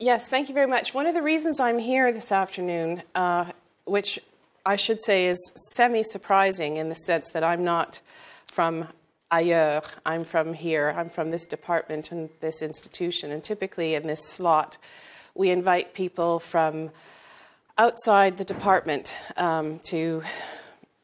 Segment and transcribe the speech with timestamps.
[0.00, 0.94] Yes, thank you very much.
[0.94, 3.46] One of the reasons I'm here this afternoon, uh,
[3.84, 4.20] which
[4.64, 8.00] I should say is semi surprising in the sense that I'm not
[8.46, 8.86] from
[9.32, 14.24] ailleurs, I'm from here, I'm from this department and this institution, and typically in this
[14.24, 14.78] slot,
[15.34, 16.90] we invite people from
[17.76, 20.22] outside the department um, to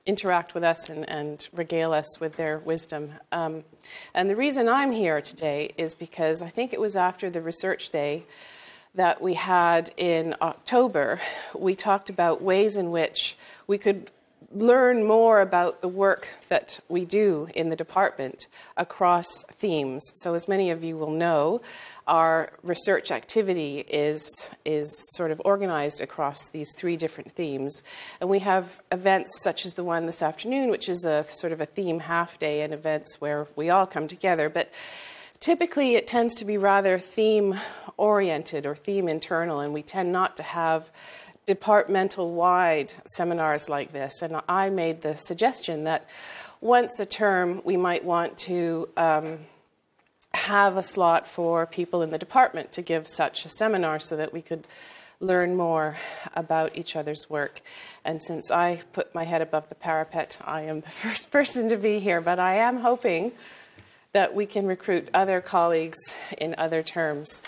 [0.06, 3.10] interact with us and, and, regale us with their wisdom.
[3.32, 3.64] Um,
[4.12, 7.88] and the reason I'm here today is because I think it was after the research
[7.88, 8.24] day
[8.94, 11.20] that we had in October,
[11.54, 13.36] we talked about ways in which
[13.66, 14.10] we could
[14.54, 18.46] learn more about the work that we do in the department
[18.76, 20.12] across themes.
[20.16, 21.60] So, as many of you will know,
[22.06, 27.82] our research activity is, is sort of organized across these three different themes.
[28.20, 31.60] And we have events such as the one this afternoon, which is a sort of
[31.60, 34.48] a theme half day, and events where we all come together.
[34.48, 34.72] But
[35.44, 37.54] typically, it tends to be rather theme
[37.98, 40.90] oriented or theme internal, and we tend not to have
[41.44, 44.22] departmental wide seminars like this.
[44.22, 46.08] And I made the suggestion that
[46.62, 49.40] once a term we might want to um,
[50.32, 54.32] have a slot for people in the department to give such a seminar so that
[54.32, 54.66] we could
[55.20, 55.98] learn more
[56.34, 57.60] about each other's work.
[58.02, 61.76] And since I put my head above the parapet, I am the first person to
[61.76, 63.32] be here, but I am hoping
[64.14, 65.98] that we can recruit other colleagues
[66.38, 67.42] in other terms.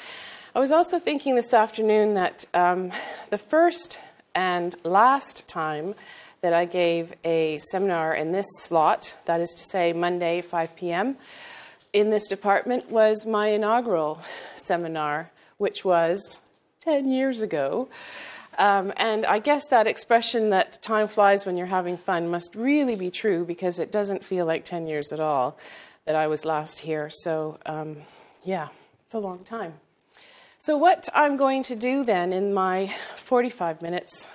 [0.54, 2.90] I was also thinking this afternoon that um,
[3.30, 4.00] the first
[4.34, 5.94] and last time
[6.40, 11.16] that I gave a seminar in this slot, that is to say Monday, 5 p.m.,
[11.92, 14.20] in this department was my inaugural
[14.56, 16.40] seminar, which was
[16.80, 17.88] 10 years ago.
[18.58, 22.96] Um, and I guess that expression that time flies when you're having fun must really
[22.96, 25.58] be true because it doesn't feel like 10 years at all
[26.06, 27.10] that I was last here.
[27.10, 27.98] So, um,
[28.44, 28.68] yeah,
[29.04, 29.74] it's a long time.
[30.58, 34.28] So, what I'm going to do then in my 45 minutes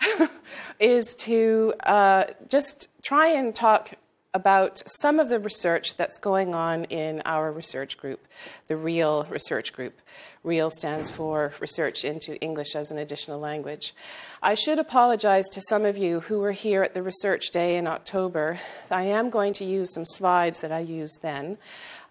[0.78, 3.92] is to uh, just try and talk
[4.34, 8.26] about some of the research that's going on in our research group,
[8.66, 10.00] the REAL research group.
[10.44, 13.94] REAL stands for Research into English as an Additional Language.
[14.42, 17.86] I should apologize to some of you who were here at the research day in
[17.86, 18.58] October.
[18.90, 21.58] I am going to use some slides that I used then.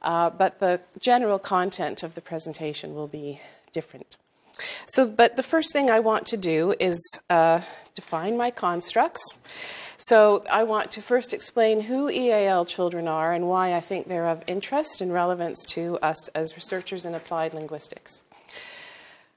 [0.01, 3.41] Uh, but the general content of the presentation will be
[3.71, 4.17] different.
[4.87, 6.99] So, but the first thing I want to do is
[7.29, 7.61] uh,
[7.95, 9.23] define my constructs.
[9.99, 14.27] So, I want to first explain who EAL children are and why I think they're
[14.27, 18.21] of interest and relevance to us as researchers in applied linguistics.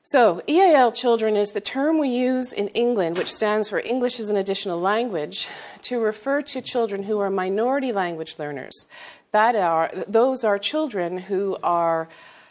[0.02, 4.28] So, EAL children is the term we use in England, which stands for English as
[4.28, 5.48] an Additional Language,
[5.82, 8.86] to refer to children who are minority language learners.
[9.32, 12.06] That are, those are children who are,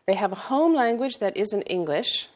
[0.07, 2.27] they have a home language that isn't English,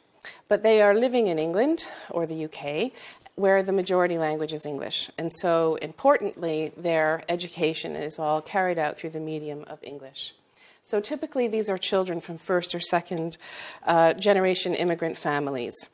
[0.47, 2.91] but they are living in England or the UK
[3.35, 5.09] where the majority language is English.
[5.17, 10.35] And so, importantly, their education is all carried out through the medium of English.
[10.83, 13.37] So, typically, these are children from first or second
[13.85, 15.89] uh, generation immigrant families.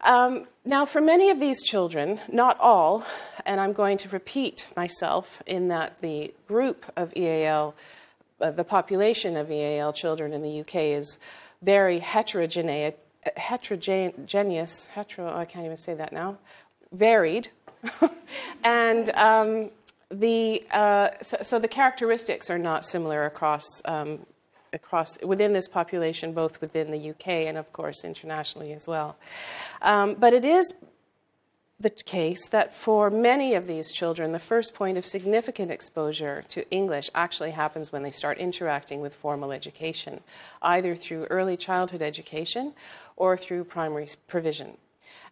[0.00, 3.04] Um, now, for many of these children, not all,
[3.44, 7.74] and I'm going to repeat myself in that the group of EAL,
[8.40, 11.18] uh, the population of EAL children in the UK is
[11.62, 12.94] very heterogeneous,
[13.36, 16.38] heterogeneous, hetero, I can't even say that now,
[16.92, 17.48] varied.
[18.64, 19.70] and um,
[20.10, 24.26] the, uh, so, so, the characteristics are not similar across, um,
[24.72, 29.16] across within this population, both within the UK and, of course, internationally as well.
[29.82, 30.74] Um, but it is
[31.80, 36.68] the case that for many of these children, the first point of significant exposure to
[36.70, 40.20] English actually happens when they start interacting with formal education,
[40.60, 42.72] either through early childhood education
[43.16, 44.76] or through primary provision.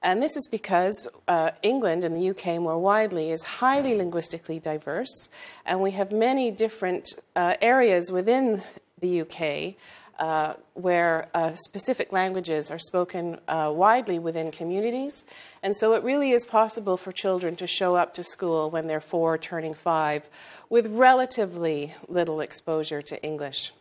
[0.02, 5.28] And this is because uh, England and the UK more widely is highly linguistically diverse,
[5.64, 8.62] and we have many different uh, areas within
[9.00, 9.74] the UK
[10.18, 15.24] uh, where uh, specific languages are spoken uh, widely within communities.
[15.62, 19.00] And so it really is possible for children to show up to school when they're
[19.00, 20.28] four, turning five,
[20.70, 23.72] with relatively little exposure to English.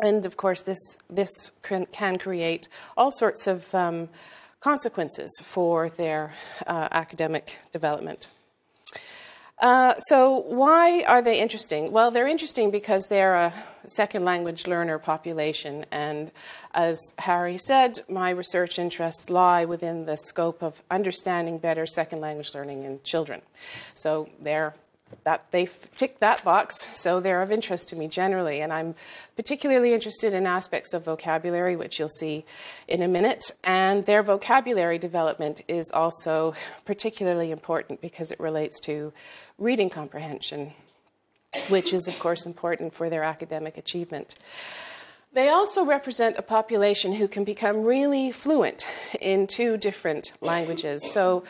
[0.00, 1.86] And of course, this, this can,
[2.18, 4.08] create all sorts of um,
[4.60, 6.32] consequences for their
[6.66, 8.28] uh, academic development.
[9.58, 11.92] Uh, so, why are they interesting?
[11.92, 13.54] Well, they're interesting because they're a
[13.86, 16.32] second language learner population, and
[16.74, 22.52] as Harry said, my research interests lie within the scope of understanding better second language
[22.52, 23.42] learning in children.
[23.94, 24.74] So, they're
[25.24, 28.60] that they tick that box, so they're of interest to me generally.
[28.60, 28.94] And I'm
[29.36, 32.44] particularly interested in aspects of vocabulary, which you'll see
[32.88, 33.50] in a minute.
[33.62, 36.54] And their vocabulary development is also
[36.84, 39.12] particularly important because it relates to
[39.58, 40.72] reading comprehension,
[41.68, 44.34] which is, of course, important for their academic achievement.
[45.32, 48.86] They also represent a population who can become really fluent
[49.20, 51.10] in two different languages.
[51.10, 51.42] So,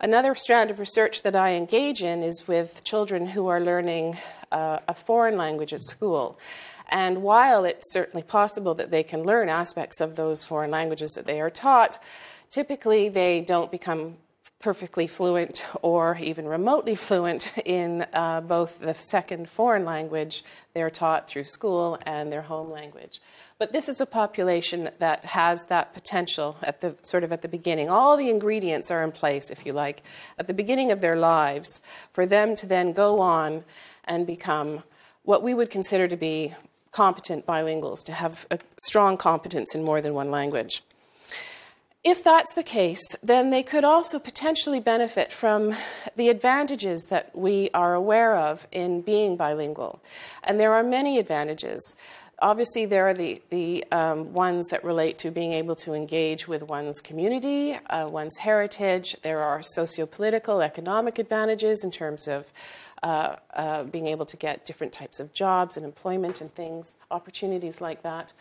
[0.00, 4.18] another strand of research that I engage in is with children who are learning
[4.50, 6.38] uh, a foreign language at school.
[6.88, 11.26] And while it's certainly possible that they can learn aspects of those foreign languages that
[11.26, 11.98] they are taught,
[12.50, 14.16] typically they don't become
[14.58, 20.44] perfectly fluent or even remotely fluent in uh, both the second foreign language
[20.74, 23.20] they're taught through school and their home language.
[23.60, 27.48] But this is a population that has that potential at the sort of at the
[27.48, 27.90] beginning.
[27.90, 30.02] All the ingredients are in place, if you like,
[30.38, 33.64] at the beginning of their lives for them to then go on
[34.06, 34.82] and become
[35.24, 36.54] what we would consider to be
[36.90, 40.82] competent bilinguals, to have a strong competence in more than one language.
[42.02, 45.74] If that's the case, then they could also potentially benefit from
[46.16, 50.00] the advantages that we are aware of in being bilingual.
[50.42, 51.94] And there are many advantages.
[52.42, 56.62] Obviously, there are the, the um, ones that relate to being able to engage with
[56.62, 59.14] one's community, uh, one's heritage.
[59.22, 62.50] There are socio political, economic advantages in terms of
[63.02, 67.82] uh, uh, being able to get different types of jobs and employment and things, opportunities
[67.82, 68.32] like that.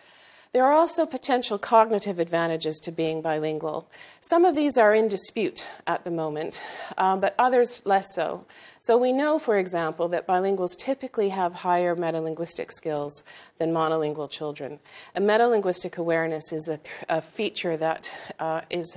[0.52, 3.88] There are also potential cognitive advantages to being bilingual.
[4.20, 6.60] Some of these are in dispute at the moment,
[6.98, 8.48] um, but others less so.
[8.80, 13.24] So, we know, for example, that bilinguals typically have higher metalinguistic skills
[13.60, 14.80] than monolingual children.
[15.14, 18.94] And metalinguistic awareness is a, a feature that uh, is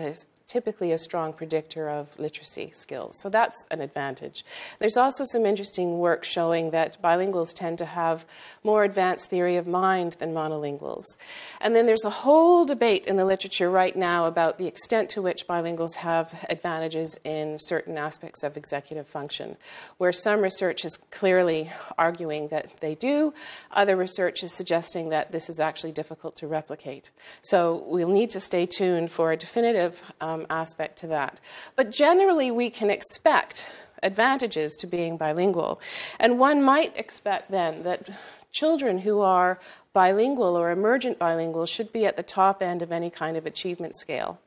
[0.53, 3.19] typically a strong predictor of literacy skills.
[3.19, 4.45] So that's an advantage.
[4.81, 8.27] There's also some interesting work showing that bilinguals tend to have
[8.63, 11.17] more advanced theory of mind than monolinguals.
[11.63, 15.23] And then there's a whole debate in the literature right now about the extent to
[15.23, 19.57] which bilinguals have advantages in certain aspects of executive function,
[19.97, 23.33] where some research is clearly arguing that they do,
[23.71, 27.11] other research is suggesting that this is actually difficult to replicate.
[27.41, 31.41] So we'll need to stay tuned for a definitive um, aspect to that.
[31.77, 33.71] But generally, we can expect
[34.03, 35.81] advantages to being bilingual.
[36.19, 38.09] And one might expect then that
[38.51, 39.59] children who are
[39.93, 43.97] bilingual or emergent bilingual should be at the top end of any kind of achievement
[43.97, 44.41] scale.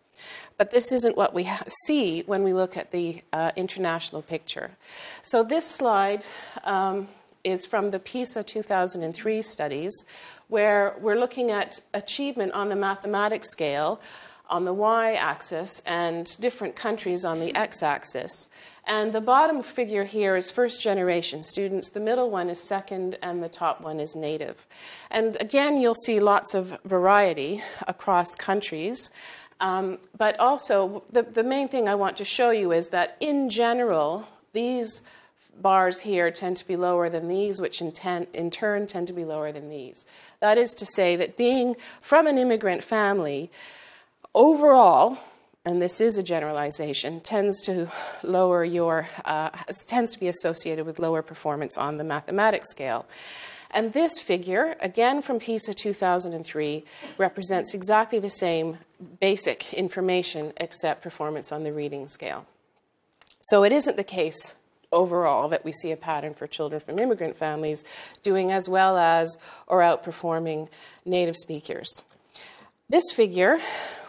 [0.57, 4.71] But this isn't what we ha- see when we look at the uh, international picture.
[5.21, 6.25] So, this slide
[6.63, 7.09] um,
[7.43, 10.05] is from the PISA 2003 studies,
[10.47, 13.99] where we're looking at achievement on the mathematics scale
[14.49, 18.49] on the y axis and different countries on the x axis.
[18.87, 23.41] And the bottom figure here is first generation students, the middle one is second, and
[23.41, 24.67] the top one is native.
[25.09, 29.09] And again, you'll see lots of variety across countries.
[29.59, 33.49] Um, but also, the, the main thing I want to show you is that in
[33.49, 35.01] general, these
[35.59, 39.13] bars here tend to be lower than these, which in, ten, in turn tend to
[39.13, 40.05] be lower than these.
[40.41, 43.49] That is to say, that being from an immigrant family,
[44.35, 45.17] overall,
[45.63, 47.87] and this is a generalization, tends to
[48.21, 49.49] lower your, uh,
[49.87, 53.07] tends to be associated with lower performance on the mathematics scale.
[53.71, 56.83] And this figure, again from PISA 2003,
[57.17, 58.77] represents exactly the same
[59.19, 62.45] basic information except performance on the reading scale.
[63.41, 64.55] So it isn't the case
[64.91, 67.83] overall that we see a pattern for children from immigrant families
[68.23, 70.69] doing as well as or outperforming
[71.05, 72.03] native speakers.
[72.87, 73.59] This figure,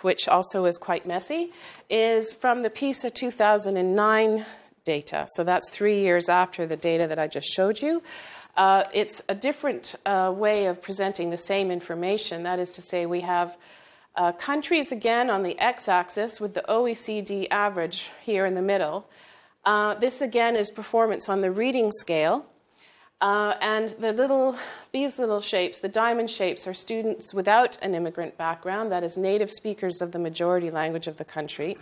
[0.02, 1.50] which also is quite messy,
[1.88, 4.45] is from the PISA 2009
[4.85, 5.26] data.
[5.30, 8.02] So that's three years after the data that I just showed you.
[8.54, 12.42] Uh, it's a different uh, way of presenting the same information.
[12.42, 13.56] That is to say, we have
[14.14, 19.09] uh, countries again on the x axis with the OECD average here in the middle.
[19.64, 22.47] Uh, this again is performance on the reading scale.
[23.20, 24.56] Uh, and the little,
[24.92, 29.50] these little shapes, the diamond shapes, are students without an immigrant background, that is, native
[29.50, 31.76] speakers of the majority language of the country.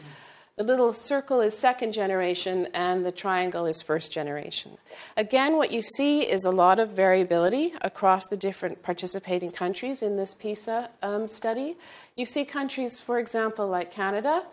[0.56, 4.78] The little circle is second generation, and the triangle is first generation.
[5.16, 10.16] Again, what you see is a lot of variability across the different participating countries in
[10.16, 11.76] this PISA um, study.
[12.14, 14.44] You see countries, for example, like Canada,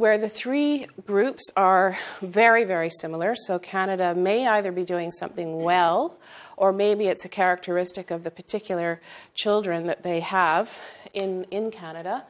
[0.00, 3.34] where the three groups are very, very similar.
[3.34, 6.16] So Canada may either be doing something well,
[6.56, 8.98] or maybe it's a characteristic of the particular
[9.34, 10.80] children that they have
[11.12, 12.24] in, in Canada.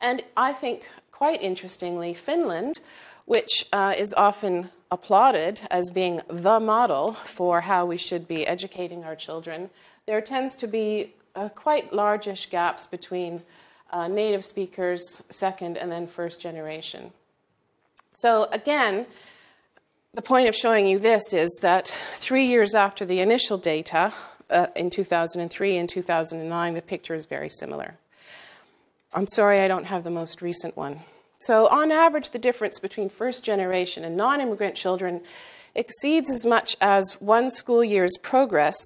[0.00, 2.80] And I think quite interestingly, Finland,
[3.26, 9.04] which uh, is often applauded as being the model for how we should be educating
[9.04, 9.68] our children,
[10.06, 13.42] there tends to be uh, quite largish gaps between
[13.92, 17.12] uh, native speakers, second and then first generation.
[18.14, 19.06] So, again,
[20.12, 24.12] the point of showing you this is that three years after the initial data,
[24.50, 27.94] uh, in 2003 and 2009, the picture is very similar.
[29.12, 31.00] I'm sorry I don't have the most recent one.
[31.38, 35.22] So, on average, the difference between first generation and non immigrant children
[35.74, 38.76] exceeds as much as one school year's progress.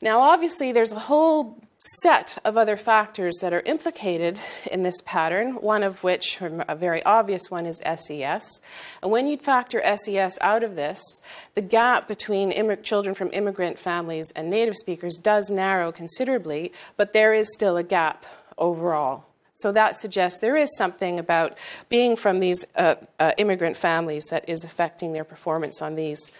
[0.00, 1.58] Now, obviously, there's a whole
[2.00, 7.02] set of other factors that are implicated in this pattern, one of which, a very
[7.04, 8.60] obvious one, is SES.
[9.02, 11.02] And when you factor SES out of this,
[11.54, 17.12] the gap between immig- children from immigrant families and native speakers does narrow considerably, but
[17.12, 18.24] there is still a gap
[18.56, 19.26] overall.
[19.54, 24.48] So that suggests there is something about being from these uh, uh, immigrant families that
[24.48, 26.30] is affecting their performance on these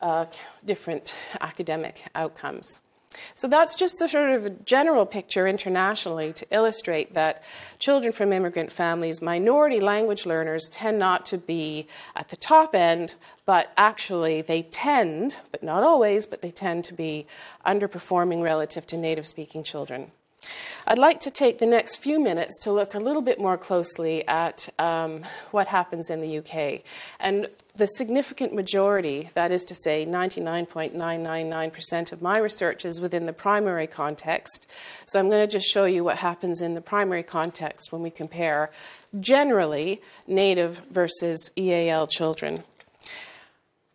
[0.00, 0.26] uh,
[0.64, 2.80] different academic outcomes.
[3.34, 7.42] So that's just a sort of a general picture internationally to illustrate that
[7.78, 13.14] children from immigrant families, minority language learners, tend not to be at the top end,
[13.44, 17.26] but actually they tend, but not always, but they tend to be
[17.66, 20.10] underperforming relative to native speaking children.
[20.86, 24.26] I'd like to take the next few minutes to look a little bit more closely
[24.26, 26.82] at um, what happens in the UK.
[27.20, 33.32] And the significant majority, that is to say 99.999% of my research is within the
[33.32, 34.66] primary context.
[35.06, 38.10] So I'm going to just show you what happens in the primary context when we
[38.10, 38.70] compare
[39.20, 42.64] generally native versus EAL children.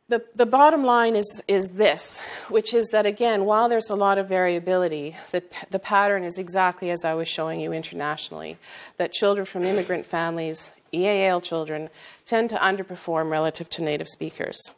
[0.09, 4.17] The, the bottom line is, is this, which is that again, while there's a lot
[4.17, 8.57] of variability, the, the pattern is exactly as I was showing you internationally
[8.95, 11.89] that children from immigrant families, EAL children,
[12.25, 14.71] tend to underperform relative to native speakers.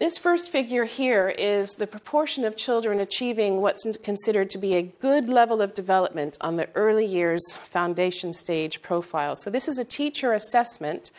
[0.00, 4.82] This first figure here is the proportion of children achieving what's considered to be a
[4.82, 9.36] good level of development on the early years foundation stage profile.
[9.36, 11.12] So, this is a teacher assessment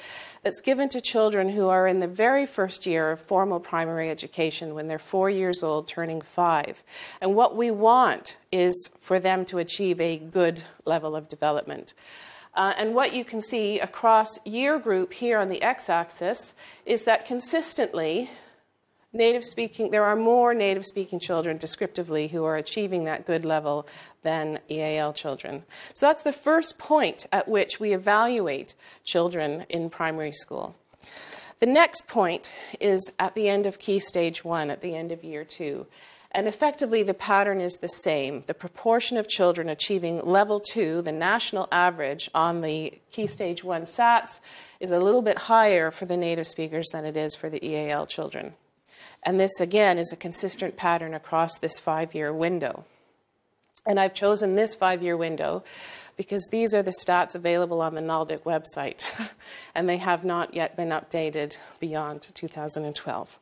[0.43, 4.75] that's given to children who are in the very first year of formal primary education
[4.75, 6.83] when they're four years old, turning five.
[7.21, 11.93] And what we want is for them to achieve a good level of development.
[12.55, 16.53] Uh, and what you can see across year group here on the x axis
[16.85, 18.29] is that consistently
[19.15, 23.88] native speaking, there are more native speaking children descriptively who are achieving that good level
[24.24, 25.63] than EAL children.
[25.93, 30.75] So that's the first point at which we evaluate children in primary school.
[31.59, 35.24] The next point is at the end of key stage one, at the end of
[35.24, 35.88] year two.
[36.36, 38.44] And effectively, the pattern is the same.
[38.46, 43.84] The proportion of children achieving level two, the national average on the key stage one
[43.84, 44.42] SATs,
[44.82, 48.04] is a little bit higher for the native speakers than it is for the EAL
[48.08, 48.54] children.
[49.24, 52.84] And this, again, is a consistent pattern across this five year window.
[53.86, 55.63] And I've chosen this five year window
[56.18, 59.06] because these are the stats available on the NALDIC website,
[59.74, 63.39] and they have not yet been updated beyond 2012.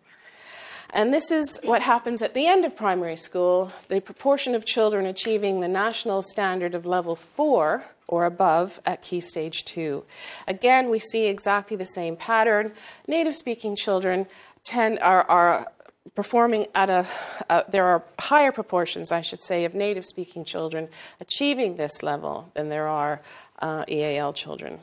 [0.94, 3.72] And this is what happens at the end of primary school.
[3.88, 9.20] The proportion of children achieving the national standard of level four or above at key
[9.20, 10.04] stage two.
[10.48, 12.74] Again, we see exactly the same pattern.
[13.08, 14.28] Native speaking children
[14.64, 15.66] tend, are, are
[16.14, 17.08] performing at a,
[17.50, 22.52] uh, there are higher proportions, I should say, of native speaking children achieving this level
[22.54, 23.20] than there are
[23.60, 24.80] uh, EAL children.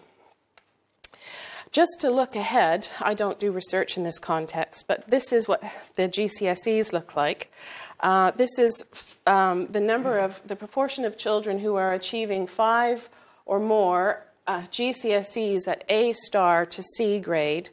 [1.73, 5.63] Just to look ahead, I don't do research in this context, but this is what
[5.95, 7.53] the GCSEs look like.
[8.01, 8.85] Uh, this is
[9.25, 13.09] um, the number of the proportion of children who are achieving five
[13.47, 17.71] or more uh, GCSEs at A star to C grade,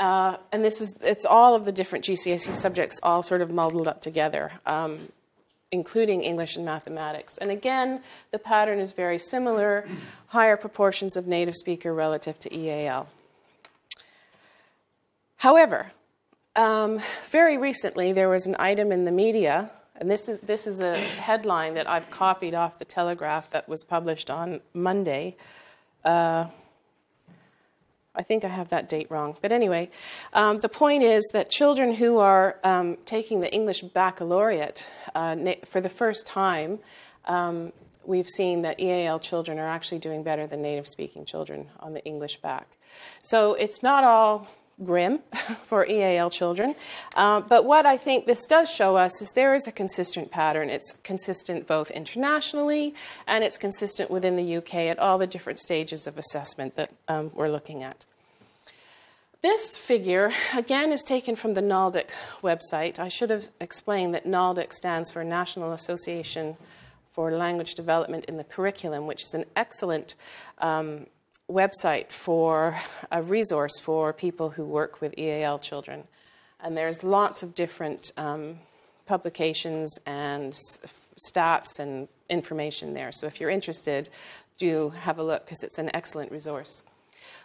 [0.00, 3.86] uh, and this is it's all of the different GCSE subjects all sort of muddled
[3.86, 4.96] up together, um,
[5.70, 7.36] including English and mathematics.
[7.36, 9.86] And again, the pattern is very similar:
[10.28, 13.06] higher proportions of native speaker relative to EAL.
[15.44, 15.92] However,
[16.56, 20.80] um, very recently there was an item in the media, and this is this is
[20.80, 25.36] a headline that I've copied off the Telegraph that was published on Monday.
[26.02, 26.46] Uh,
[28.14, 29.36] I think I have that date wrong.
[29.42, 29.90] But anyway,
[30.32, 35.36] um, the point is that children who are um, taking the English baccalaureate uh,
[35.66, 36.78] for the first time,
[37.26, 37.74] um,
[38.06, 42.02] we've seen that EAL children are actually doing better than native speaking children on the
[42.06, 42.64] English Bacc.
[43.20, 44.48] So it's not all
[44.82, 45.18] grim
[45.62, 46.74] for EAL children.
[47.14, 50.70] Uh, but what I think this does show us is there is a consistent pattern.
[50.70, 52.94] It's consistent both internationally
[53.26, 57.30] and it's consistent within the UK at all the different stages of assessment that um,
[57.34, 58.04] we're looking at.
[59.42, 62.08] This figure, again, is taken from the NALDIC
[62.42, 62.98] website.
[62.98, 66.56] I should have explained that NALDIC stands for National Association
[67.12, 70.16] for Language Development in the Curriculum, which is an excellent
[70.58, 71.08] um,
[71.50, 72.78] website for
[73.10, 76.04] a resource for people who work with EAL children.
[76.60, 78.58] And there's lots of different um,
[79.06, 80.54] publications and
[81.28, 83.12] stats and information there.
[83.12, 84.08] So if you're interested,
[84.58, 86.84] do have a look because it's an excellent resource.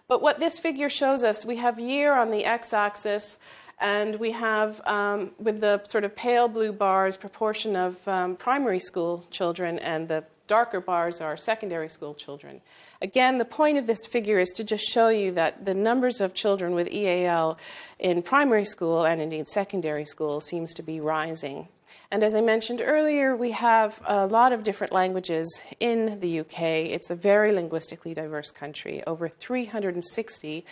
[0.08, 3.38] But what this figure shows us, we have year on the x axis,
[3.80, 8.80] and we have, um, with the sort of pale blue bars, proportion of um, primary
[8.80, 12.60] school children, and the darker bars are secondary school children.
[13.02, 16.34] Again, the point of this figure is to just show you that the numbers of
[16.34, 17.58] children with EAL
[18.00, 21.68] in primary school and indeed secondary school seems to be rising.
[22.12, 26.62] And as I mentioned earlier, we have a lot of different languages in the UK.
[26.96, 29.04] It's a very linguistically diverse country.
[29.06, 30.66] Over 360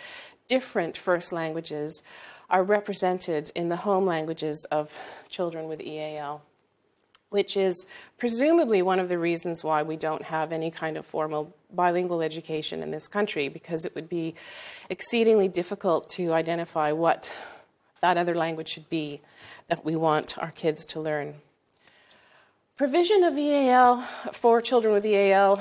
[0.48, 2.02] different first languages
[2.50, 6.42] are represented in the home languages of children with EAL
[7.30, 11.54] which is presumably one of the reasons why we don't have any kind of formal
[11.72, 14.34] bilingual education in this country, because it would be
[14.88, 17.32] exceedingly difficult to identify what
[18.00, 19.20] that other language should be
[19.68, 21.34] that we want our kids to learn.
[22.76, 25.60] Provision of EAL for children with EAL,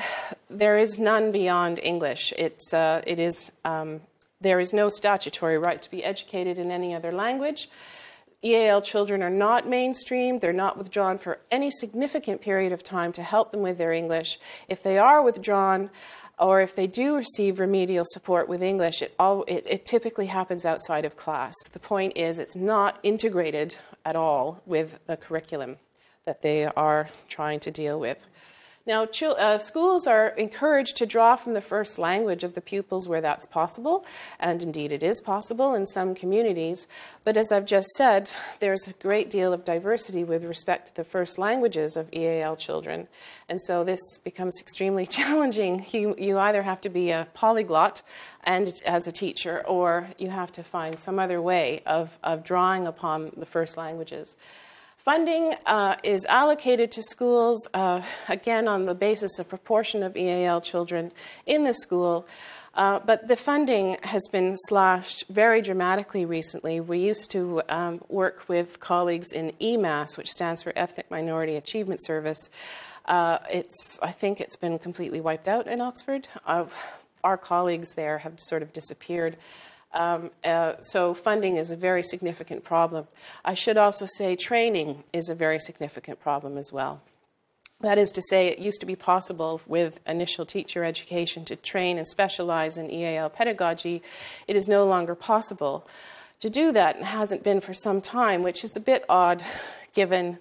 [0.50, 2.32] there is none beyond English.
[2.38, 4.02] It's, uh, it is, um,
[4.40, 7.70] there is no statutory right to be educated in any other language.
[8.44, 13.24] EAL children are not mainstreamed, they're not withdrawn for any significant period of time to
[13.24, 14.40] help them with their English.
[14.68, 15.90] If they are withdrawn,
[16.40, 20.66] or if they do receive remedial support with English, it, all, it, it, typically happens
[20.66, 21.56] outside of class.
[21.74, 25.78] The point is, it's not integrated at all with the curriculum
[26.26, 28.26] that they are trying to deal with.
[28.88, 33.20] Now, uh, schools are encouraged to draw from the first language of the pupils where
[33.20, 34.06] that's possible,
[34.40, 36.88] and indeed it is possible in some communities.
[37.26, 41.04] But as I've just said, there's a great deal of diversity with respect to the
[41.04, 43.10] first languages of EAL children.
[43.50, 45.86] And so this becomes extremely challenging.
[45.92, 48.04] You, you either have to be a polyglot
[48.46, 52.88] and as a teacher, or you have to find some other way of, of drawing
[52.88, 54.38] upon the first languages.
[55.08, 60.60] Funding uh, is allocated to schools, uh, again, on the basis of proportion of EAL
[60.60, 61.14] children
[61.46, 62.28] in the school.
[62.74, 66.82] Uh, but the funding has been slashed very dramatically recently.
[66.82, 72.04] We used to um, work with colleagues in EMAS, which stands for Ethnic Minority Achievement
[72.04, 72.50] Service.
[73.06, 76.28] Uh, it's, I think it's been completely wiped out in Oxford.
[77.24, 79.38] our colleagues there have sort of disappeared.
[79.98, 83.08] Um, uh, so funding is a very significant problem.
[83.44, 87.02] I should also say training is a very significant problem as well.
[87.82, 91.98] That is to say, it used to be possible with initial teacher education to train
[91.98, 94.04] and specialize in EAL pedagogy.
[94.48, 95.88] It is no longer possible
[96.42, 99.44] to do that and hasn't been for some time, which is a bit odd
[99.94, 100.38] given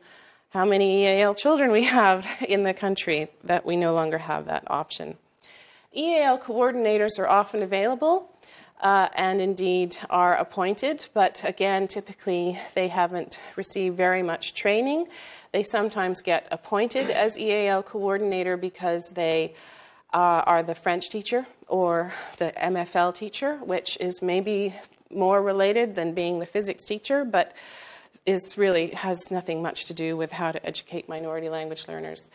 [0.50, 4.64] how many EAL children we have in the country that we no longer have that
[4.66, 5.16] option.
[5.94, 8.35] EAL coordinators are often available
[8.80, 15.06] uh, and indeed are appointed, but again, typically they haven't received very much training.
[15.52, 19.54] They sometimes get appointed as EAL coordinator because they
[20.12, 24.74] uh, are the French teacher or the MFL teacher, which is maybe
[25.10, 27.54] more related than being the physics teacher, but
[28.24, 32.30] is really has nothing much to do with how to educate minority language learners.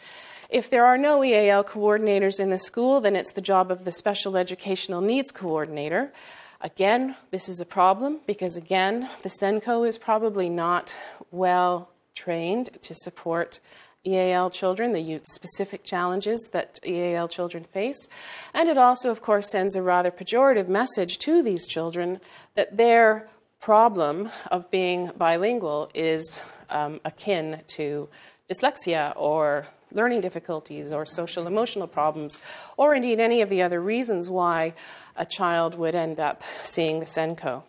[0.49, 3.91] If there are no EAL coordinators in the school, then it's the job of the
[3.91, 6.11] special educational needs coordinator.
[6.59, 10.95] Again, this is a problem because, again, the SENCO is probably not
[11.31, 13.59] well trained to support
[14.03, 18.07] EAL children, the specific challenges that EAL children face.
[18.53, 22.19] And it also, of course, sends a rather pejorative message to these children
[22.55, 23.29] that their
[23.61, 28.09] problem of being bilingual is um, akin to
[28.49, 32.41] dyslexia or learning difficulties or social emotional problems,
[32.75, 34.73] or indeed any of the other reasons why
[35.15, 37.63] a child would end up seeing the SENCO.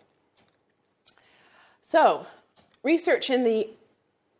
[1.83, 2.25] So,
[2.81, 3.69] research in the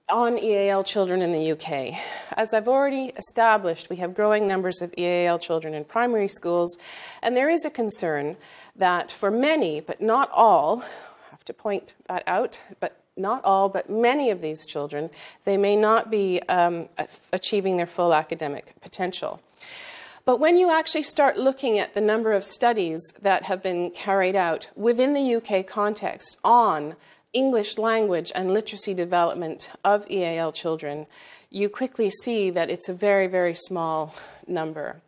[0.09, 1.97] on EAL children in the UK.
[2.35, 6.77] As I've already established, we have growing numbers of EAL children in primary schools,
[7.21, 8.35] and there is a concern
[8.75, 10.83] that for many, but not all,
[11.43, 15.09] have to point that out, but not all, but many of these children,
[15.43, 16.87] they may not be um,
[17.33, 19.41] achieving their full academic potential.
[20.23, 24.37] But when you actually start looking at the number of studies that have been carried
[24.37, 26.95] out within the UK context on
[27.33, 31.07] English language and literacy development of EAL children,
[31.49, 34.15] you quickly see that it's a very, very small
[34.47, 35.01] number.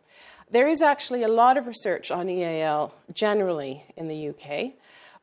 [0.50, 4.74] There is actually a lot of research on EAL generally in the UK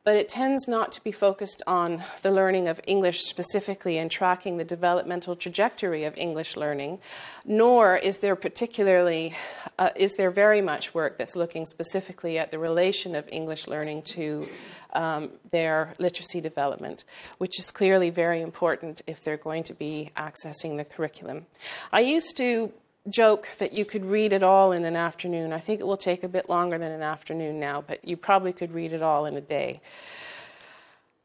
[0.04, 4.58] but it tends not to be focused on the learning of English specifically and tracking
[4.58, 6.98] the developmental trajectory of English learning,
[7.44, 9.34] nor is there particularly
[9.78, 14.02] uh, is there very much work that's looking specifically at the relation of English learning
[14.02, 14.46] to
[14.92, 17.04] um, their literacy development,
[17.38, 21.46] which is clearly very important if they're going to be accessing the curriculum.
[21.92, 22.72] I used to
[23.08, 25.52] joke that you could read it all in an afternoon.
[25.52, 28.52] I think it will take a bit longer than an afternoon now, but you probably
[28.52, 29.80] could read it all in a day.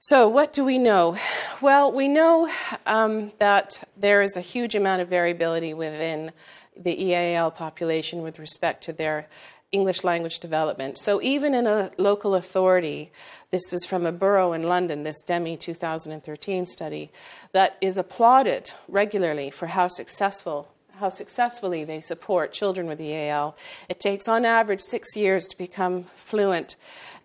[0.02, 1.18] So, what do we know?
[1.62, 2.50] Well, we know
[2.86, 6.32] um, that there is a huge amount of variability within
[6.78, 9.28] the EAL population with respect to their
[9.74, 10.98] English language development.
[10.98, 13.12] So, even in a local authority,
[13.52, 17.12] this is from a borough in London, this Demie 2013 study,
[17.52, 23.56] that is applauded regularly for how successful how successfully they support children with EAL.
[23.88, 26.76] It takes, on average, six years to become fluent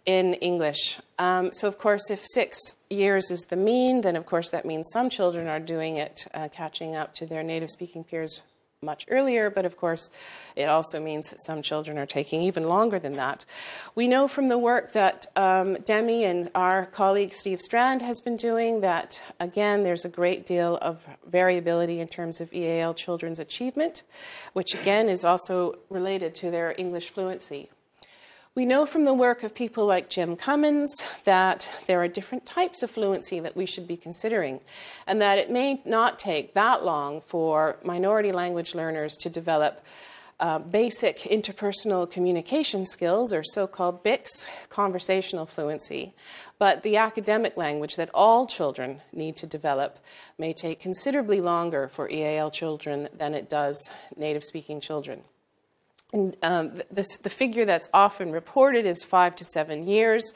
[0.06, 1.00] in English.
[1.18, 2.58] Um, so, of course, if six
[2.90, 6.48] years is the mean, then of course that means some children are doing it, uh,
[6.52, 8.42] catching up to their native speaking peers
[8.84, 10.10] much earlier, but of course,
[10.56, 13.44] it also means that some children are taking even longer than that.
[13.94, 18.36] We know from the work that um, Demie and our colleague Steve Strand has been
[18.36, 24.02] doing that, again, there's a great deal of variability in terms of EAL children's achievement,
[24.52, 27.70] which again is also related to their English fluency.
[28.56, 32.84] We know from the work of people like Jim Cummins that there are different types
[32.84, 34.60] of fluency that we should be considering,
[35.08, 39.84] and that it may not take that long for minority language learners to develop
[40.38, 46.14] uh, basic interpersonal communication skills, or so called BICS, conversational fluency.
[46.56, 49.98] But the academic language that all children need to develop
[50.38, 55.24] may take considerably longer for EAL children than it does native speaking children.
[56.14, 60.32] And um, this, the figure that's often reported is five to seven years.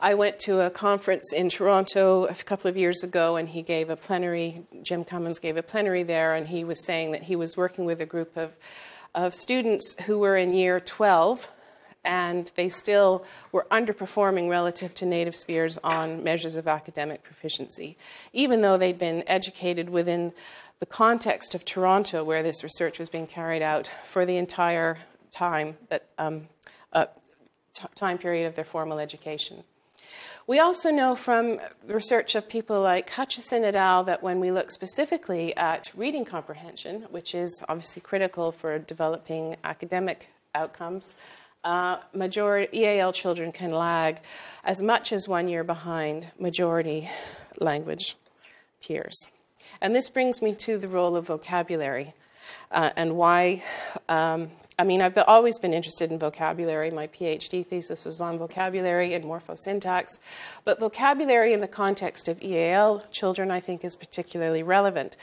[0.00, 3.90] I went to a conference in Toronto a couple of years ago, and he gave
[3.90, 4.64] a plenary.
[4.82, 8.00] Jim Cummins gave a plenary there, and he was saying that he was working with
[8.00, 8.56] a group of,
[9.14, 11.50] of students who were in year 12,
[12.02, 17.98] and they still were underperforming relative to native speakers on measures of academic proficiency,
[18.32, 20.32] even though they'd been educated within
[20.78, 24.96] the context of Toronto, where this research was being carried out for the entire
[25.30, 26.48] time that um,
[26.92, 27.06] uh,
[27.74, 29.64] t- time period of their formal education.
[30.46, 34.02] We also know from research of people like Hutchinson et al.
[34.04, 40.28] that when we look specifically at reading comprehension, which is obviously critical for developing academic
[40.54, 41.14] outcomes,
[41.62, 44.18] uh, majority EAL children can lag
[44.64, 47.08] as much as one year behind majority
[47.60, 48.16] language
[48.82, 49.28] peers.
[49.80, 52.14] And this brings me to the role of vocabulary
[52.70, 53.62] uh, and why
[54.08, 56.90] um, I mean, I've always been interested in vocabulary.
[56.90, 60.20] My PhD thesis was on vocabulary and morphosyntax.
[60.64, 65.18] But vocabulary in the context of EAL children, I think, is particularly relevant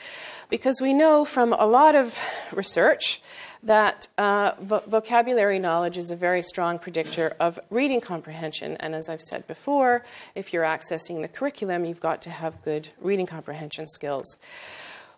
[0.52, 2.20] because we know from a lot of
[2.54, 3.20] research
[3.64, 8.78] that uh, vo- vocabulary knowledge is a very strong predictor of reading comprehension.
[8.78, 12.90] And as I've said before, if you're accessing the curriculum, you've got to have good
[13.02, 14.38] reading comprehension skills.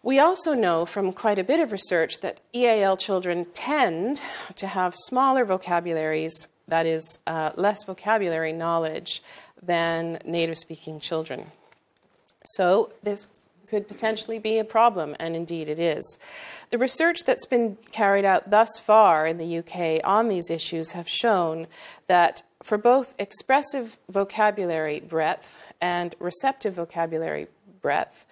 [0.02, 4.22] We also know from quite a bit of research that EAL children tend
[4.56, 9.22] to have smaller vocabularies, that is, uh, less vocabulary knowledge
[9.62, 11.52] than native speaking children.
[12.46, 13.28] So, this
[13.68, 16.18] could potentially be a problem, and indeed it is.
[16.72, 21.08] The research that's been carried out thus far in the UK on these issues have
[21.08, 21.68] shown
[22.08, 27.48] that for both expressive vocabulary breadth and receptive vocabulary
[27.82, 28.26] breadth,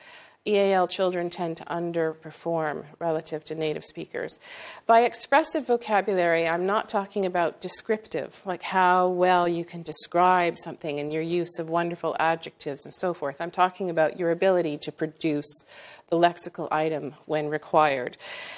[0.48, 4.40] EAL children tend to underperform relative to native speakers.
[4.86, 11.00] By expressive vocabulary, I'm not talking about descriptive, like how well you can describe something
[11.00, 13.42] and your use of wonderful adjectives and so forth.
[13.42, 15.64] I'm talking about your ability to produce
[16.10, 18.16] the lexical item when required.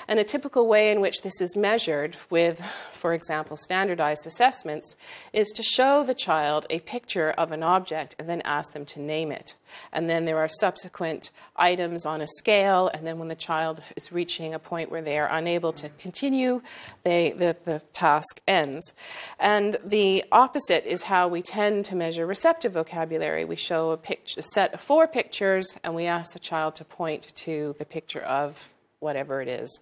[0.07, 4.95] And a typical way in which this is measured with, for example, standardized assessments
[5.33, 9.01] is to show the child a picture of an object and then ask them to
[9.01, 9.55] name it.
[9.91, 14.11] And then there are subsequent items on a scale, and then when the child is
[14.11, 16.61] reaching a point where they are unable to continue,
[17.03, 18.93] they, the, the task ends.
[19.39, 23.45] And the opposite is how we tend to measure receptive vocabulary.
[23.45, 26.85] We show a, picture, a set of four pictures, and we ask the child to
[26.85, 28.69] point to the picture of
[28.99, 29.79] whatever it is.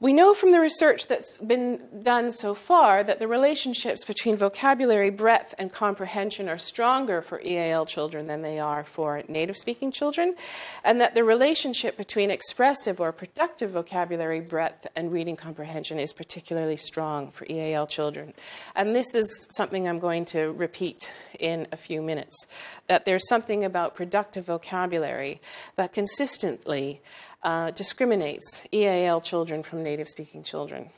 [0.00, 5.10] We know from the research that's been done so far that the relationships between vocabulary
[5.10, 10.36] breadth and comprehension are stronger for EAL children than they are for native speaking children,
[10.84, 16.76] and that the relationship between expressive or productive vocabulary breadth and reading comprehension is particularly
[16.76, 18.34] strong for EAL children.
[18.76, 22.46] And this is something I'm going to repeat in a few minutes
[22.86, 25.40] that there's something about productive vocabulary
[25.74, 27.00] that consistently
[27.42, 30.90] uh, discriminates EAL children from native speaking children.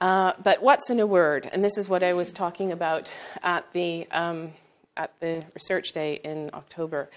[0.00, 1.48] Uh, but what's in a word?
[1.52, 4.52] And this is what I was talking about at the, um,
[4.96, 7.08] at the research day in October.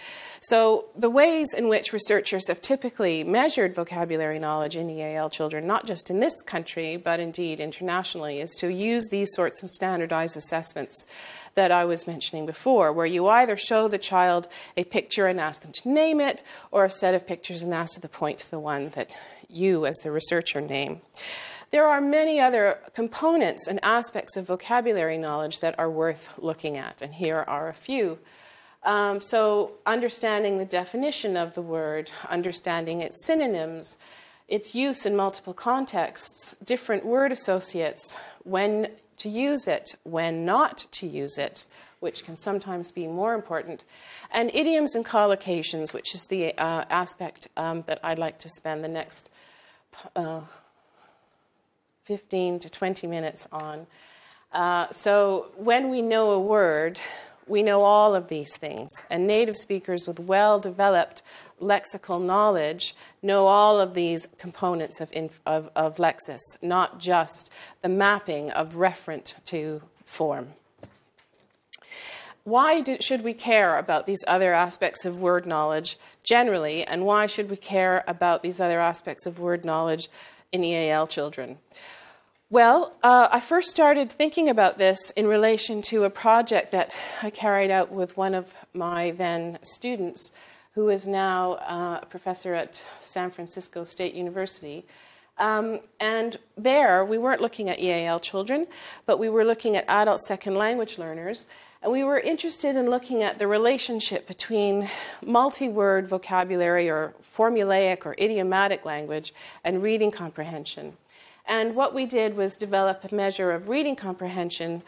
[0.42, 5.86] So, the ways in which researchers have typically measured vocabulary knowledge in EAL children, not
[5.86, 11.06] just in this country, but indeed internationally, is to use these sorts of standardized assessments
[11.56, 15.62] that I was mentioning before, where you either show the child a picture and ask
[15.62, 18.52] them to name it, or a set of pictures and ask them to point to
[18.52, 19.12] the one that
[19.50, 21.02] you, as the researcher, name.
[21.76, 27.02] There are many other components and aspects of vocabulary knowledge that are worth looking at,
[27.02, 28.18] and here are a few.
[28.84, 33.98] Um, so, understanding the definition of the word, understanding its synonyms,
[34.48, 41.06] its use in multiple contexts, different word associates, when to use it, when not to
[41.06, 41.66] use it,
[42.00, 43.84] which can sometimes be more important,
[44.32, 48.82] and idioms and collocations, which is the uh, aspect um, that I'd like to spend
[48.82, 49.30] the next
[50.16, 50.44] uh,
[52.06, 53.88] 15 to 20 minutes on.
[54.52, 57.02] Uh, so, when we know a word,
[57.48, 61.22] we know all of these things, and native speakers with well developed
[61.62, 67.50] lexical knowledge know all of these components of, inf- of, of lexis, not just
[67.82, 70.50] the mapping of referent to form.
[72.44, 77.26] Why do, should we care about these other aspects of word knowledge generally, and why
[77.26, 80.08] should we care about these other aspects of word knowledge
[80.52, 81.58] in EAL children?
[82.52, 87.32] Well, uh, I first started thinking about this in relation to a project that I
[87.32, 90.32] carried out with one of my then students
[90.76, 94.86] who is now uh, a professor at San Francisco State University.
[95.40, 98.68] Um, and there, we weren't looking at EAL children,
[99.08, 101.48] but we were looking at adult second language learners.
[101.82, 104.88] And we were interested in looking at the relationship between
[105.26, 110.96] multi word vocabulary or formulaic or idiomatic language and reading comprehension.
[111.48, 114.82] And what we did was develop a measure of reading comprehension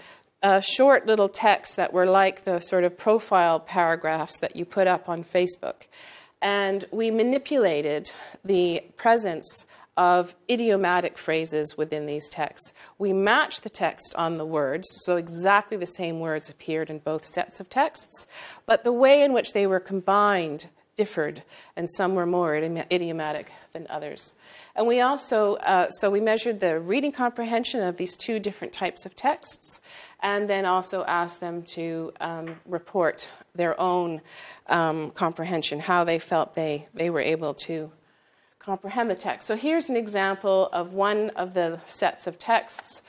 [0.62, 5.10] short little texts that were like the sort of profile paragraphs that you put up
[5.10, 5.88] on Facebook.
[6.42, 8.14] And we manipulated
[8.46, 9.66] the presence
[9.98, 12.72] of idiomatic phrases within these texts.
[13.00, 17.26] We matched the text on the words, so exactly the same words appeared in both
[17.26, 18.28] sets of texts,
[18.68, 21.42] but the way in which they were combined differed,
[21.76, 24.34] and some were more idiomatic than others.
[24.78, 29.08] And we also, uh, so we measured the reading comprehension of these two different types
[29.08, 29.82] of texts,
[30.20, 34.22] and then also asked them to um, report their own
[34.68, 37.92] um, comprehension, how they felt they, they were able to
[38.60, 39.48] comprehend the text.
[39.48, 43.02] So here's an example of one of the sets of texts.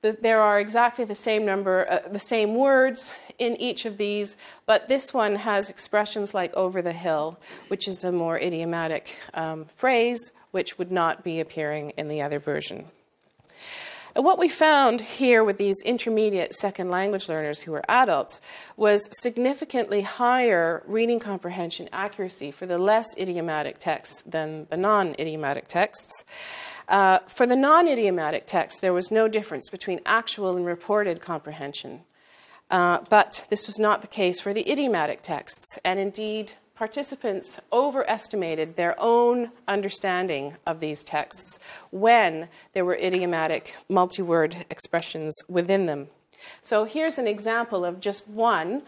[0.00, 4.88] There are exactly the same number, uh, the same words in each of these, but
[4.88, 10.32] this one has expressions like over the hill, which is a more idiomatic um, phrase,
[10.50, 12.86] which would not be appearing in the other version.
[14.14, 18.40] And what we found here with these intermediate second language learners who were adults
[18.76, 25.68] was significantly higher reading comprehension accuracy for the less idiomatic texts than the non idiomatic
[25.68, 26.24] texts.
[26.88, 32.00] Uh, for the non idiomatic texts, there was no difference between actual and reported comprehension.
[32.68, 38.74] Uh, but this was not the case for the idiomatic texts, and indeed, participants overestimated
[38.74, 46.08] their own understanding of these texts when there were idiomatic multi word expressions within them.
[46.62, 48.80] So here's an example of just one.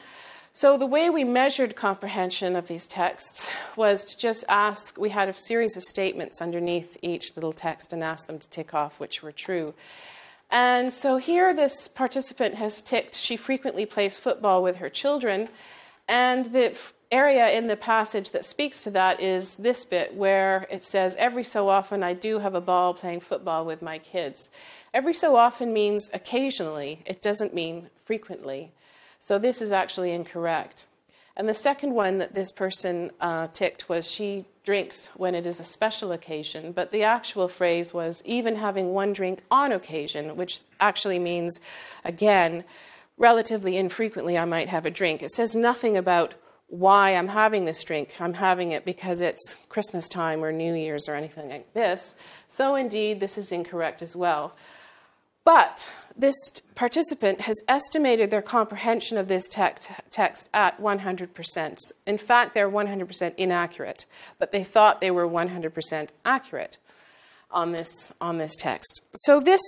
[0.54, 5.28] So, the way we measured comprehension of these texts was to just ask, we had
[5.28, 9.22] a series of statements underneath each little text and asked them to tick off which
[9.22, 9.74] were true.
[10.50, 15.50] And so here, this participant has ticked, she frequently plays football with her children.
[16.08, 16.76] And the
[17.12, 21.44] area in the passage that speaks to that is this bit where it says, Every
[21.44, 24.50] so often I do have a ball playing football with my kids.
[24.94, 28.72] Every so often means occasionally, it doesn't mean frequently.
[29.20, 30.86] So this is actually incorrect.
[31.36, 35.60] And the second one that this person uh, ticked was she drinks when it is
[35.60, 40.60] a special occasion, but the actual phrase was even having one drink on occasion, which
[40.78, 41.60] actually means,
[42.04, 42.64] again,
[43.16, 45.22] relatively infrequently I might have a drink.
[45.22, 46.34] It says nothing about
[46.72, 48.14] why I'm having this drink.
[48.18, 52.16] I'm having it because it's Christmas time or New Year's or anything like this.
[52.48, 54.56] So, indeed, this is incorrect as well.
[55.44, 56.34] But this
[56.74, 59.90] participant has estimated their comprehension of this text,
[60.54, 61.78] at 100%.
[62.06, 64.06] In fact, they're 100% inaccurate,
[64.38, 66.78] but they thought they were 100% accurate
[67.50, 69.02] on this, on this text.
[69.14, 69.60] So, this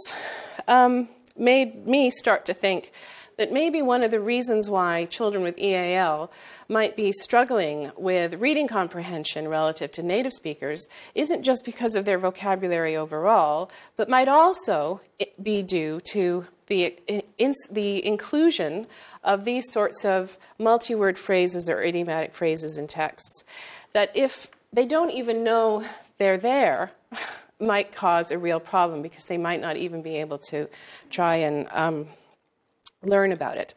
[0.67, 2.93] um, made me start to think
[3.37, 6.31] that maybe one of the reasons why children with EAL
[6.68, 12.18] might be struggling with reading comprehension relative to native speakers isn't just because of their
[12.18, 15.01] vocabulary overall, but might also
[15.42, 16.94] be due to the,
[17.38, 18.87] in, the inclusion
[19.23, 23.44] of these sorts of multi word phrases or idiomatic phrases in texts.
[23.92, 25.85] That if they don't even know
[26.18, 26.92] they're there,
[27.61, 30.68] might cause a real problem because they might not even be able to
[31.11, 32.07] try and um,
[33.07, 33.75] learn about it.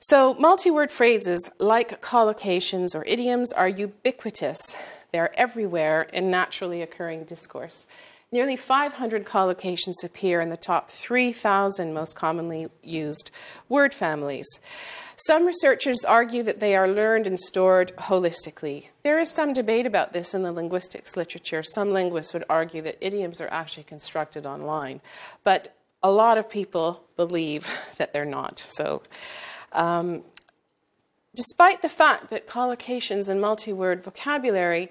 [0.00, 4.76] So, multi word phrases like collocations or idioms are ubiquitous.
[5.12, 7.86] They're everywhere in naturally occurring discourse.
[8.30, 13.30] Nearly 500 collocations appear in the top 3,000 most commonly used
[13.68, 14.46] word families.
[15.16, 18.88] Some researchers argue that they are learned and stored holistically.
[19.04, 21.62] There is some debate about this in the linguistics literature.
[21.62, 25.00] Some linguists would argue that idioms are actually constructed online.
[25.44, 25.72] But
[26.04, 28.60] a lot of people believe that they're not.
[28.60, 29.02] So,
[29.72, 30.22] um,
[31.34, 34.90] despite the fact that collocations and multi word vocabulary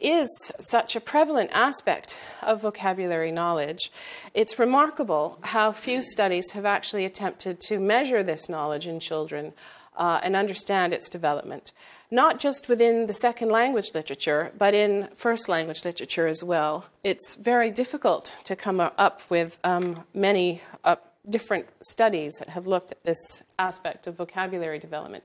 [0.00, 3.92] is such a prevalent aspect of vocabulary knowledge,
[4.34, 9.52] it's remarkable how few studies have actually attempted to measure this knowledge in children
[9.96, 11.72] uh, and understand its development
[12.14, 16.86] not just within the second language literature, but in first language literature as well.
[17.02, 20.96] It's very difficult to come up with um, many uh,
[21.28, 25.24] different studies that have looked at this aspect of vocabulary development.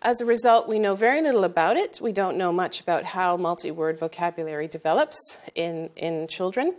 [0.00, 1.98] As a result, we know very little about it.
[2.00, 6.74] We don't know much about how multi word vocabulary develops in, in children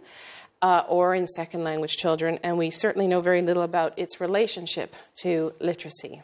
[0.61, 4.95] uh, or in second language children, and we certainly know very little about its relationship
[5.21, 6.23] to literacy.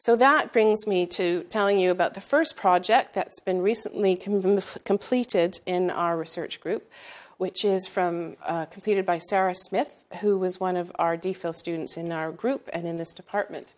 [0.00, 4.60] So that brings me to telling you about the first project that's been recently com-
[4.84, 6.88] completed in our research group,
[7.36, 11.96] which is from uh, completed by Sarah Smith, who was one of our DPhil students
[11.96, 13.74] in our group and in this department.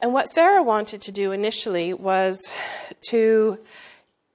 [0.00, 2.40] And what Sarah wanted to do initially was
[3.10, 3.58] to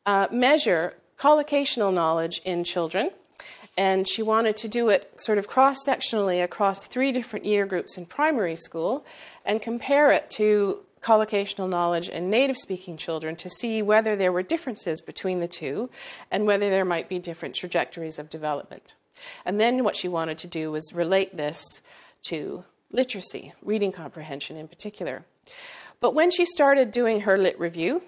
[0.06, 3.10] uh, measure collocational knowledge in children.
[3.76, 7.98] And she wanted to do it sort of cross sectionally across three different year groups
[7.98, 9.04] in primary school
[9.44, 14.42] and compare it to collocational knowledge in native speaking children to see whether there were
[14.42, 15.88] differences between the two
[16.32, 18.96] and whether there might be different trajectories of development.
[19.46, 21.64] And then what she wanted to do was relate this
[22.24, 25.24] to literacy, reading comprehension in particular.
[26.00, 28.02] But when she started doing her lit review,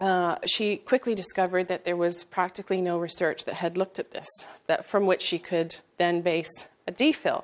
[0.00, 4.28] uh, she quickly discovered that there was practically no research that had looked at this,
[4.68, 7.42] that from which she could then base a DPhil.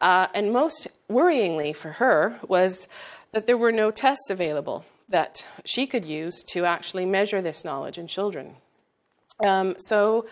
[0.00, 2.86] Uh, and most worryingly for her was
[3.32, 7.98] that there were no tests available that she could use to actually measure this knowledge
[7.98, 8.56] in children.
[9.44, 10.26] Um, so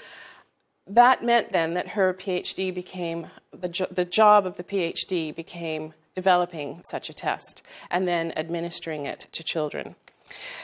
[0.87, 5.95] that meant then that her PhD became the, jo- the job of the PhD became
[6.15, 9.95] developing such a test and then administering it to children.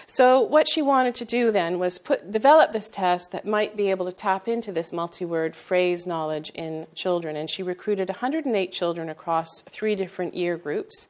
[0.06, 3.90] So what she wanted to do then was put, develop this test that might be
[3.90, 9.08] able to tap into this multi-word phrase knowledge in children, and she recruited 108 children
[9.08, 11.06] across three different year groups.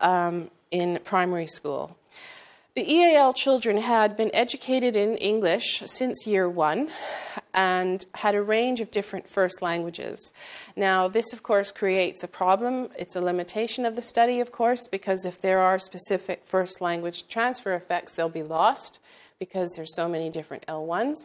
[0.00, 1.96] Um, in primary school.
[2.76, 6.90] The EAL children had been educated in English since year one
[7.54, 10.30] and had a range of different first languages.
[10.76, 12.90] Now, this, of course, creates a problem.
[12.98, 17.26] It's a limitation of the study, of course, because if there are specific first language
[17.28, 19.00] transfer effects, they'll be lost
[19.38, 21.16] because there's so many different L1s.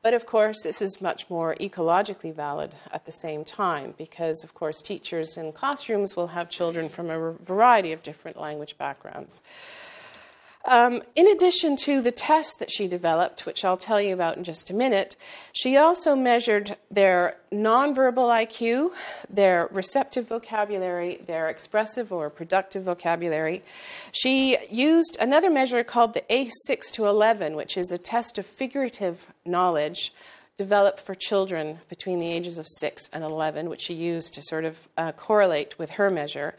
[0.00, 4.54] But of course, this is much more ecologically valid at the same time because, of
[4.54, 9.42] course, teachers in classrooms will have children from a variety of different language backgrounds.
[10.68, 14.44] Um, in addition to the test that she developed, which I'll tell you about in
[14.44, 15.16] just a minute,
[15.54, 18.92] she also measured their nonverbal IQ,
[19.30, 23.62] their receptive vocabulary, their expressive or productive vocabulary.
[24.12, 29.26] She used another measure called the A6 to 11, which is a test of figurative
[29.46, 30.12] knowledge
[30.58, 34.64] developed for children between the ages of 6 and 11, which she used to sort
[34.64, 36.56] of uh, correlate with her measure.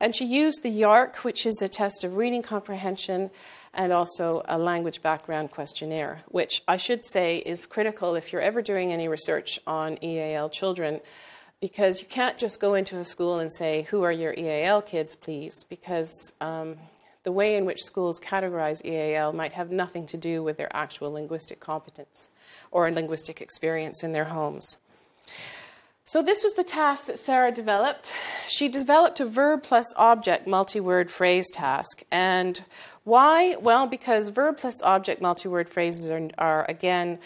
[0.00, 3.30] And she used the YARC, which is a test of reading comprehension,
[3.74, 8.62] and also a language background questionnaire, which I should say is critical if you're ever
[8.62, 11.00] doing any research on EAL children.
[11.60, 15.14] Because you can't just go into a school and say, Who are your EAL kids,
[15.14, 15.64] please?
[15.68, 16.76] Because um,
[17.24, 21.12] the way in which schools categorize EAL might have nothing to do with their actual
[21.12, 22.30] linguistic competence
[22.70, 24.78] or linguistic experience in their homes.
[26.04, 28.12] So, this was the task that Sarah developed.
[28.48, 32.02] She developed a verb plus object multi word phrase task.
[32.10, 32.62] And
[33.04, 33.54] why?
[33.60, 37.18] Well, because verb plus object multi word phrases are, are, again,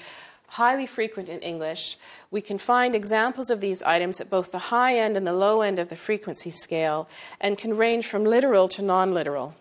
[0.49, 1.99] highly frequent in English.
[2.30, 5.62] We can find examples of these items at both the high end and the low
[5.62, 7.09] end of the frequency scale
[7.40, 9.55] and can range from literal to non literal.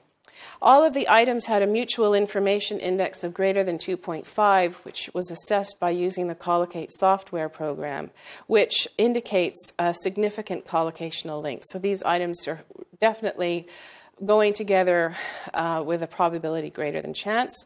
[0.62, 5.30] All of the items had a mutual information index of greater than 2.5, which was
[5.32, 8.12] assessed by using the Collocate software program,
[8.48, 11.64] which indicates a significant collocational link.
[11.66, 12.62] So these items are
[13.00, 13.68] definitely
[14.24, 15.16] going together
[15.54, 17.66] uh, with a probability greater than chance.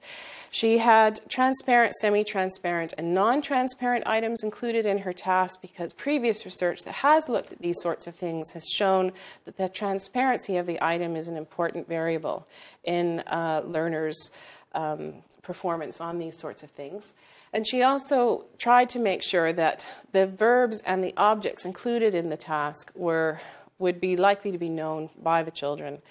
[0.52, 6.44] She had transparent, semi transparent, and non transparent items included in her task because previous
[6.44, 9.12] research that has looked at these sorts of things has shown
[9.46, 12.48] that the transparency of the item is an important variable
[12.84, 14.32] in uh, learners'
[14.74, 17.14] um, performance on these sorts of things.
[17.52, 22.30] And she also tried to make sure that the verbs and the objects included in
[22.30, 23.42] the task were
[23.80, 26.02] would be likely to be known by the children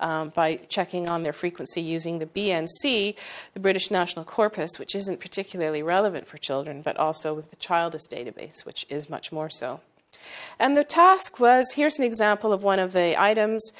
[0.00, 3.14] um, by checking on their frequency using the BNC,
[3.54, 8.08] the British National Corpus, which isn't particularly relevant for children, but also with the CHILDES
[8.10, 9.80] database, which is much more so.
[10.58, 13.72] And the task was here's an example of one of the items.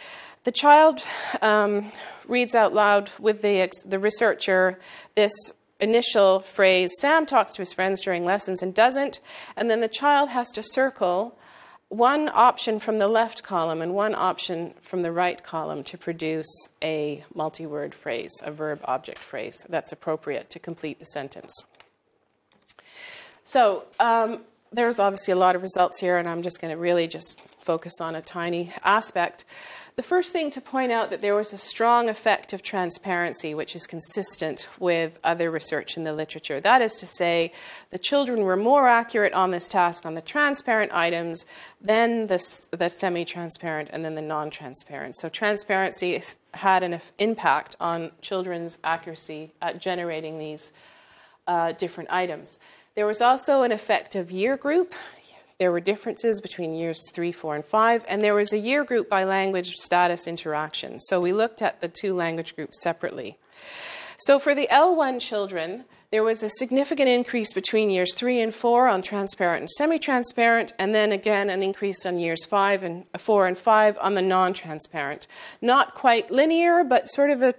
[0.44, 1.02] The child
[1.42, 1.90] um,
[2.26, 4.78] reads out loud with the, the researcher
[5.14, 5.32] this
[5.80, 9.20] initial phrase Sam talks to his friends during lessons and doesn't,
[9.56, 11.38] and then the child has to circle
[11.88, 16.68] one option from the left column and one option from the right column to produce
[16.82, 21.64] a multi word phrase, a verb object phrase that's appropriate to complete the sentence.
[23.44, 27.08] So, um, there's obviously a lot of results here, and I'm just going to really
[27.08, 29.46] just focus on a tiny aspect.
[29.98, 33.74] The first thing to point out that there was a strong effect of transparency, which
[33.74, 36.60] is consistent with other research in the literature.
[36.60, 37.50] That is to say,
[37.90, 41.46] the children were more accurate on this task on the transparent items
[41.80, 42.38] than the,
[42.70, 45.16] the semi transparent and then the non transparent.
[45.16, 46.22] So, transparency
[46.54, 50.70] had an impact on children's accuracy at generating these
[51.48, 52.60] uh, different items.
[52.94, 54.94] There was also an effect of year group.
[55.58, 59.10] There were differences between years three, four, and five, and there was a year group
[59.10, 61.00] by language status interaction.
[61.00, 63.38] So we looked at the two language groups separately.
[64.18, 68.86] So for the L1 children, there was a significant increase between years three and four
[68.86, 73.48] on transparent and semi transparent, and then again an increase on years five and four
[73.48, 75.26] and five on the non transparent.
[75.60, 77.56] Not quite linear, but sort of a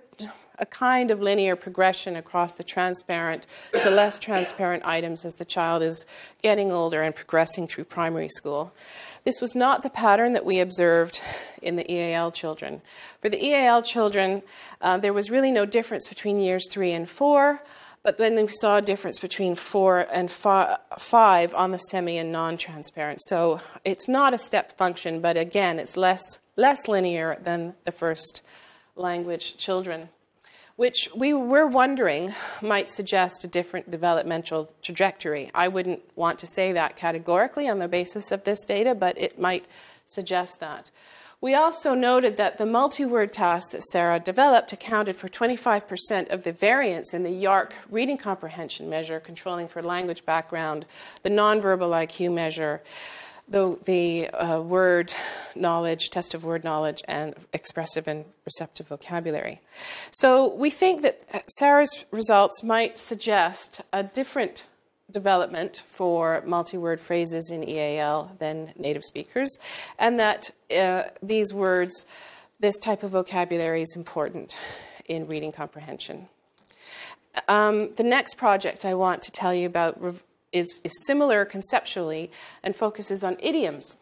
[0.60, 3.46] a kind of linear progression across the transparent
[3.82, 6.06] to less transparent items as the child is
[6.42, 8.74] getting older and progressing through primary school.
[9.24, 11.22] This was not the pattern that we observed
[11.62, 12.82] in the EAL children.
[13.22, 14.44] For the EAL children,
[14.82, 17.62] uh, there was really no difference between years three and four,
[18.04, 22.32] but then we saw a difference between four and fi- five on the semi and
[22.32, 23.20] non transparent.
[23.24, 28.42] So it's not a step function, but again, it's less, less linear than the first
[28.96, 30.10] language children
[30.80, 35.52] which we were wondering might suggest a different developmental trajectory.
[35.54, 39.38] I wouldn't want to say that categorically on the basis of this data, but it
[39.38, 39.66] might
[40.06, 40.90] suggest that.
[41.42, 46.46] We also noted that the multi word task that Sarah developed accounted for 25% of
[46.46, 50.86] the variance in the YARC reading comprehension measure, controlling for language background,
[51.24, 52.82] the nonverbal IQ measure,
[53.50, 55.14] the, the uh, word
[55.56, 59.62] knowledge, test of word knowledge, and expressive and receptive vocabulary.
[60.12, 64.68] So we think that Sarah's results might suggest a different
[65.12, 69.58] development for multi word phrases in EAL than native speakers,
[69.98, 72.06] and that uh, these words,
[72.60, 74.56] this type of vocabulary is important
[75.06, 76.28] in reading comprehension.
[77.48, 80.00] Um, the next project I want to tell you about
[80.52, 82.32] is, is similar conceptually
[82.64, 83.98] and focuses on idioms.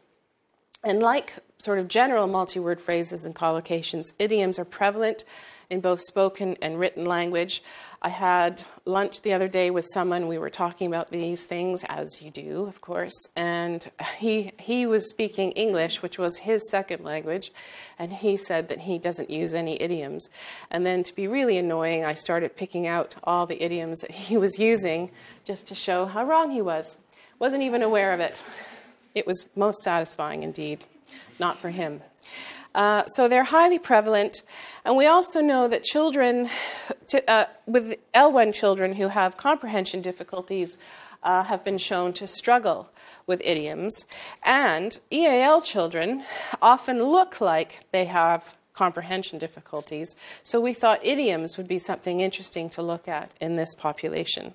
[0.84, 5.26] And like sort of general multi word phrases and collocations, idioms are prevalent
[5.70, 7.62] in both spoken and written language.
[8.02, 10.28] I had lunch the other day with someone.
[10.28, 13.28] We were talking about these things, as you do, of course.
[13.36, 17.52] And he, he was speaking English, which was his second language.
[17.98, 20.30] And he said that he doesn't use any idioms.
[20.70, 24.38] And then, to be really annoying, I started picking out all the idioms that he
[24.38, 25.10] was using
[25.44, 26.98] just to show how wrong he was.
[27.40, 28.44] Wasn't even aware of it.
[29.18, 30.86] It was most satisfying indeed,
[31.40, 32.02] not for him.
[32.76, 34.44] Uh, so they're highly prevalent.
[34.86, 36.50] And we also know that children,
[37.08, 40.78] to, uh, with L1 children who have comprehension difficulties,
[41.24, 42.90] uh, have been shown to struggle
[43.26, 44.06] with idioms.
[44.44, 46.24] And EAL children
[46.62, 50.16] often look like they have comprehension difficulties.
[50.44, 54.54] So we thought idioms would be something interesting to look at in this population.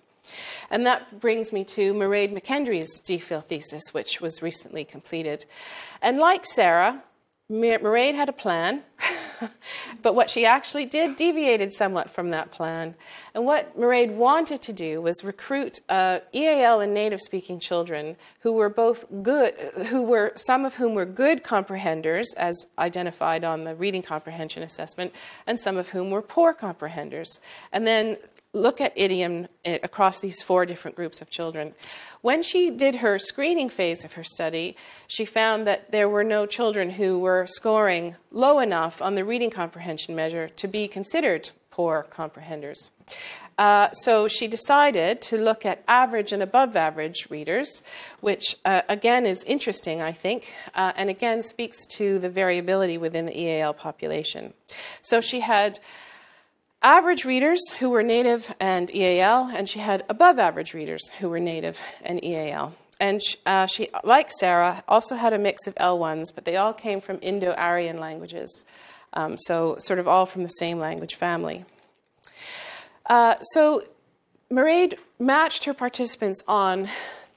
[0.71, 5.45] And that brings me to Mairead McKendry's DPhil thesis, which was recently completed.
[6.01, 7.03] And like Sarah,
[7.53, 8.83] Mairead had a plan,
[10.03, 12.95] but what she actually did deviated somewhat from that plan.
[13.35, 18.55] And what Mairead wanted to do was recruit uh, EAL and native speaking children who
[18.55, 19.55] were both good,
[19.89, 25.13] who were, some of whom were good comprehenders, as identified on the reading comprehension assessment,
[25.47, 27.39] and some of whom were poor comprehenders.
[27.71, 28.17] And then
[28.53, 31.75] look at idiom eh, across these four different groups of children.
[32.21, 34.77] When she did her screening phase of her study,
[35.07, 39.51] she found that there were no children who were scoring low enough on the reading
[39.51, 42.93] comprehension measure to be considered poor comprehenders.
[43.59, 47.83] Uh, so she decided to look at average and above average readers,
[48.21, 53.27] which uh, again is interesting, I think, uh, and again speaks to the variability within
[53.27, 54.55] the EAL population.
[55.03, 55.79] So she had
[56.83, 61.41] average readers who were native and EAL, and she had above average readers who were
[61.41, 62.75] native and EAL.
[63.01, 67.01] And uh, she, like Sarah, also had a mix of L1s, but they all came
[67.01, 68.65] from Indo Aryan languages,
[69.13, 71.65] um, so sort of all from the same language family.
[73.07, 73.83] Uh, so
[74.51, 76.89] Mairead matched her participants on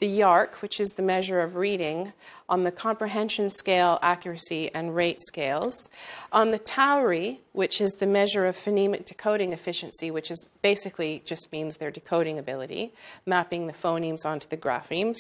[0.05, 2.13] the YARC, which is the measure of reading,
[2.47, 5.89] on the comprehension scale, accuracy, and rate scales,
[6.31, 11.51] on the TOWRE, which is the measure of phonemic decoding efficiency, which is basically just
[11.51, 12.93] means their decoding ability,
[13.25, 15.17] mapping the phonemes onto the graphemes,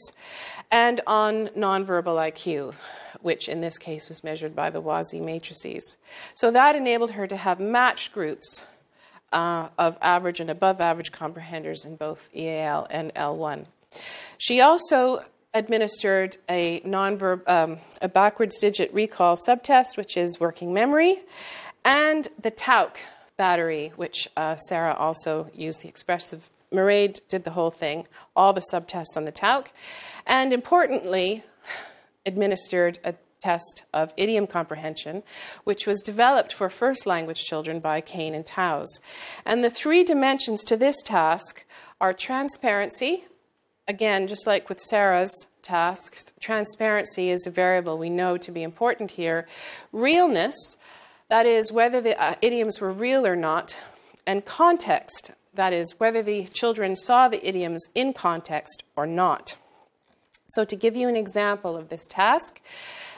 [0.71, 2.75] and on nonverbal IQ,
[3.21, 5.97] which in this case was measured by the WASI matrices.
[6.35, 8.63] So that enabled her to have matched groups
[9.33, 13.65] uh, of average and above average comprehenders in both EAL and L1.
[14.37, 15.23] She also
[15.53, 21.21] administered a nonverb, um, a backwards digit recall subtest, which is working memory,
[21.83, 22.99] and the TOWK
[23.37, 26.49] battery, which uh, Sarah also used the expressive.
[26.71, 29.71] Mairead did the whole thing, all the subtests on the TOWK,
[30.25, 31.43] and importantly,
[32.25, 35.23] administered a test of idiom comprehension,
[35.63, 38.99] which was developed for first language children by Cain and Towse.
[39.45, 41.63] And the three dimensions to this task
[42.01, 43.25] are transparency,
[43.87, 49.11] again, just like with Sarah's task, transparency is a variable we know to be important
[49.11, 49.47] here.
[49.91, 50.77] Realness,
[51.29, 53.79] that is, whether the uh, idioms were real or not,
[54.27, 59.55] and context, that is, whether the children saw the idioms in context or not.
[60.47, 62.61] So, to give you an example of this task,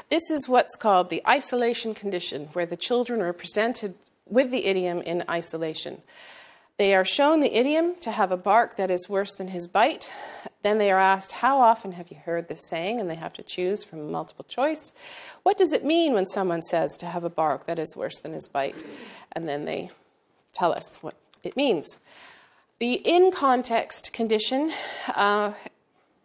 [0.10, 3.96] this is what's called the isolation condition, where the children are presented
[4.26, 6.02] with the idiom in isolation.
[6.78, 10.12] They are shown the idiom to have a bark that is worse than his bite.
[10.64, 13.00] Then they are asked, How often have you heard this saying?
[13.00, 14.94] And they have to choose from multiple choice.
[15.44, 18.34] What does it mean when someone says to have a bark that is worse than
[18.34, 18.84] his bite?
[19.32, 19.92] And then they
[20.54, 21.98] tell us what it means.
[22.80, 24.72] The in context condition
[25.16, 25.54] uh,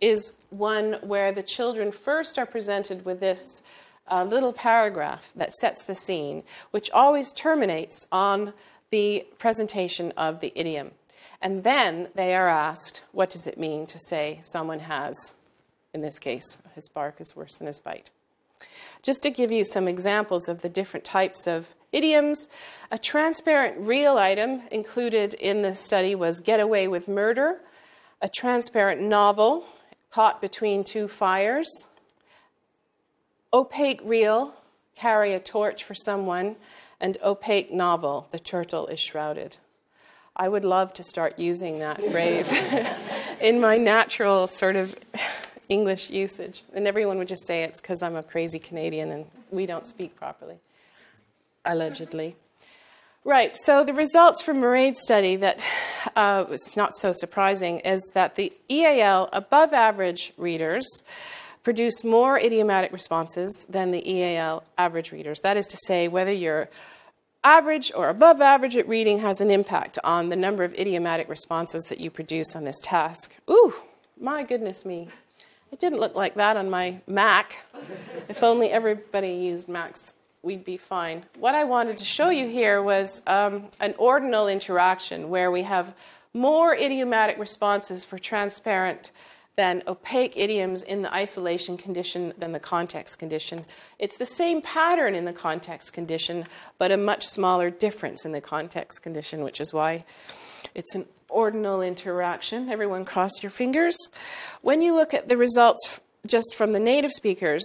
[0.00, 3.62] is one where the children first are presented with this
[4.10, 8.52] uh, little paragraph that sets the scene, which always terminates on
[8.90, 10.90] the presentation of the idiom.
[11.42, 15.32] And then they are asked, what does it mean to say someone has,
[15.92, 18.10] in this case, his bark is worse than his bite?
[19.02, 22.46] Just to give you some examples of the different types of idioms,
[22.92, 27.58] a transparent real item included in the study was get away with murder,
[28.20, 29.64] a transparent novel,
[30.12, 31.88] caught between two fires,
[33.52, 34.54] opaque real,
[34.94, 36.54] carry a torch for someone,
[37.00, 39.56] and opaque novel, The Turtle is Shrouded.
[40.34, 42.52] I would love to start using that phrase
[43.40, 44.98] in my natural sort of
[45.68, 46.62] English usage.
[46.72, 50.16] And everyone would just say it's because I'm a crazy Canadian and we don't speak
[50.16, 50.56] properly,
[51.64, 52.36] allegedly.
[53.24, 55.62] Right, so the results from Mairead's study that
[56.16, 61.04] uh, was not so surprising is that the EAL above average readers
[61.62, 65.38] produce more idiomatic responses than the EAL average readers.
[65.42, 66.68] That is to say, whether you're
[67.44, 71.84] average or above average at reading has an impact on the number of idiomatic responses
[71.84, 73.36] that you produce on this task.
[73.50, 73.74] Ooh,
[74.20, 75.08] my goodness me.
[75.72, 77.64] It didn't look like that on my Mac.
[78.28, 81.24] if only everybody used Macs, we'd be fine.
[81.38, 85.94] What I wanted to show you here was um, an ordinal interaction where we have
[86.34, 89.12] more idiomatic responses for transparent
[89.56, 93.64] than opaque idioms in the isolation condition than the context condition.
[93.98, 96.46] It's the same pattern in the context condition,
[96.78, 100.04] but a much smaller difference in the context condition, which is why
[100.74, 102.70] it's an ordinal interaction.
[102.70, 103.96] Everyone cross your fingers.
[104.62, 107.64] When you look at the results just from the native speakers,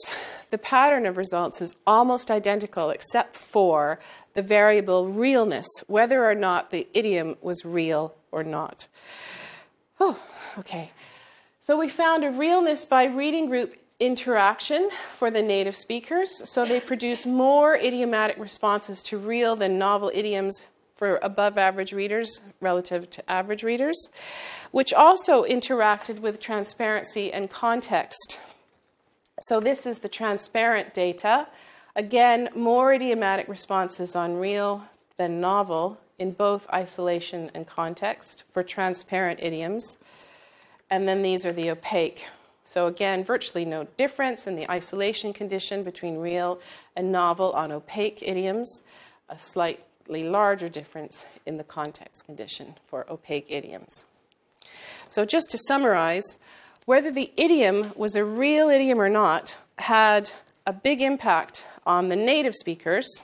[0.49, 3.99] the pattern of results is almost identical except for
[4.33, 8.87] the variable realness, whether or not the idiom was real or not.
[9.99, 10.19] Oh,
[10.57, 10.91] okay.
[11.67, 16.49] So we found a realness by reading group interaction for the native speakers.
[16.49, 22.39] So they produce more idiomatic responses to real than novel idioms for above average readers
[22.61, 24.09] relative to average readers,
[24.71, 28.39] which also interacted with transparency and context.
[29.41, 31.47] So this is the transparent data.
[31.97, 34.85] Again, more idiomatic responses on real
[35.17, 39.97] than novel in both isolation and context for transparent idioms.
[40.89, 42.25] And then these are the opaque.
[42.63, 46.59] So again, virtually no difference in the isolation condition between real
[46.95, 48.83] and novel on opaque idioms,
[49.29, 54.05] a slightly larger difference in the context condition for opaque idioms.
[55.07, 56.37] So just to summarize,
[56.85, 60.31] whether the idiom was a real idiom or not had
[60.65, 63.23] a big impact on the native speakers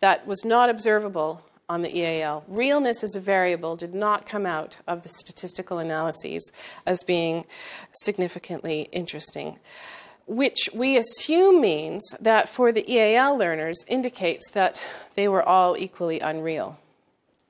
[0.00, 2.44] that was not observable on the EAL.
[2.46, 6.52] Realness as a variable did not come out of the statistical analyses
[6.86, 7.44] as being
[7.92, 9.58] significantly interesting,
[10.26, 16.20] which we assume means that for the EAL learners indicates that they were all equally
[16.20, 16.78] unreal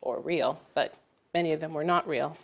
[0.00, 0.94] or real, but
[1.34, 2.36] many of them were not real.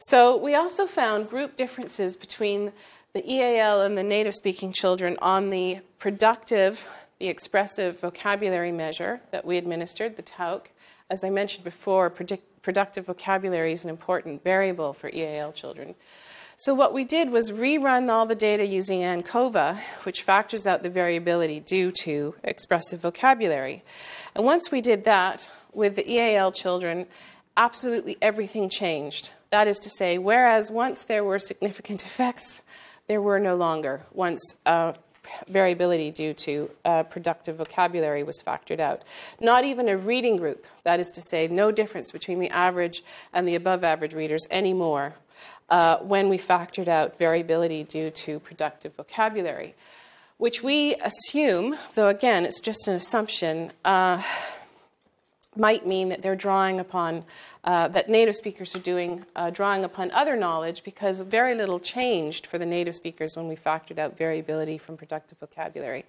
[0.00, 2.72] So we also found group differences between
[3.14, 9.46] the EAL and the native speaking children on the productive, the expressive vocabulary measure that
[9.46, 10.70] we administered, the TOWK.
[11.10, 15.94] As I mentioned before, predict, productive vocabulary is an important variable for EAL children.
[16.56, 20.88] So what we did was rerun all the data using ANCOVA, which factors out the
[20.88, 23.82] variability due to expressive vocabulary.
[24.34, 27.06] And once we did that with the EAL children,
[27.56, 29.30] absolutely everything changed.
[29.50, 32.62] That is to say, whereas once there were significant effects,
[33.08, 34.94] there were no longer once uh,
[35.48, 39.02] variability due to uh, productive vocabulary was factored out.
[39.40, 43.46] Not even a reading group, that is to say, no difference between the average and
[43.46, 45.14] the above average readers anymore
[45.70, 49.74] uh, when we factored out variability due to productive vocabulary,
[50.38, 54.22] which we assume, though again it's just an assumption, uh,
[55.56, 57.24] might mean that they're drawing upon,
[57.64, 62.46] uh, that native speakers are doing, uh, drawing upon other knowledge because very little changed
[62.46, 66.04] for the native speakers when we factored out variability from productive vocabulary.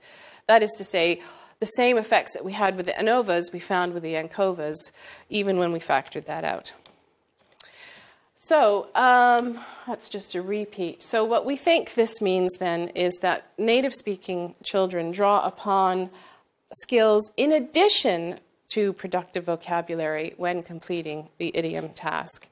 [0.48, 1.22] That is to say,
[1.60, 4.92] the same effects that we had with the ANOVAs we found with the ANCOVAs,
[5.30, 6.74] even when we factored that out.
[8.36, 11.02] So um, that's just a repeat.
[11.02, 16.12] So, what we think this means then is that native speaking children draw upon
[16.72, 18.40] skills in addition
[18.70, 22.48] to productive vocabulary when completing the idiom task.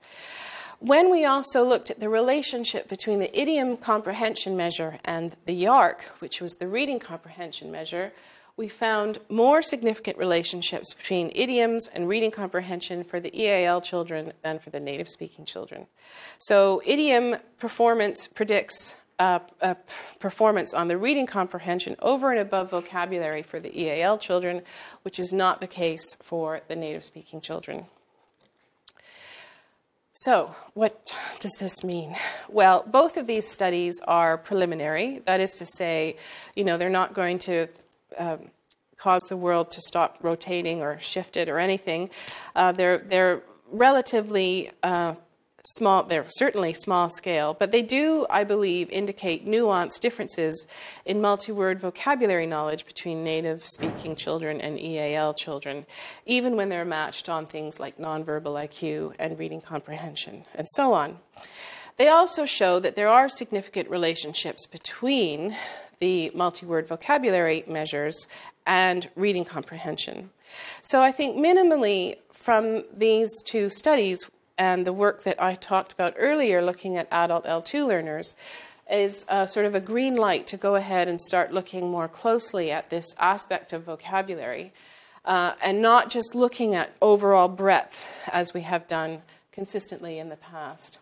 [0.80, 6.02] When we also looked at the relationship between the idiom comprehension measure and the YARC,
[6.20, 8.12] which was the reading comprehension measure,
[8.56, 14.60] we found more significant relationships between idioms and reading comprehension for the EAL children than
[14.60, 15.88] for the native speaking children.
[16.38, 18.96] So, idiom performance predicts
[19.62, 19.76] uh,
[20.20, 24.62] performance on the reading comprehension over and above vocabulary for the EAL children,
[25.04, 27.86] which is not the case for the native speaking children.
[30.16, 32.16] So, what does this mean?
[32.48, 35.22] Well, both of these studies are preliminary.
[35.26, 36.18] That is to say,
[36.56, 37.68] you know, they're not going to
[38.18, 38.40] um,
[38.98, 42.10] cause the world to stop rotating or shift it or anything.
[42.56, 45.16] Uh, they're, they're relatively uh,
[45.66, 50.68] small, they're certainly small scale, but they do, I believe, indicate nuanced differences
[51.06, 55.86] in multi word vocabulary knowledge between native speaking children and EAL children,
[56.26, 61.20] even when they're matched on things like nonverbal IQ and reading comprehension, and so on.
[61.98, 65.56] They also show that there are significant relationships between
[66.00, 68.28] the multi word vocabulary measures
[68.66, 70.32] and reading comprehension.
[70.82, 76.14] So I think minimally from these two studies, and the work that I talked about
[76.18, 78.36] earlier, looking at adult L2 learners,
[78.90, 82.90] is sort of a green light to go ahead and start looking more closely at
[82.90, 84.72] this aspect of vocabulary
[85.26, 90.36] uh, and not just looking at overall breadth as we have done consistently in the
[90.36, 91.00] past.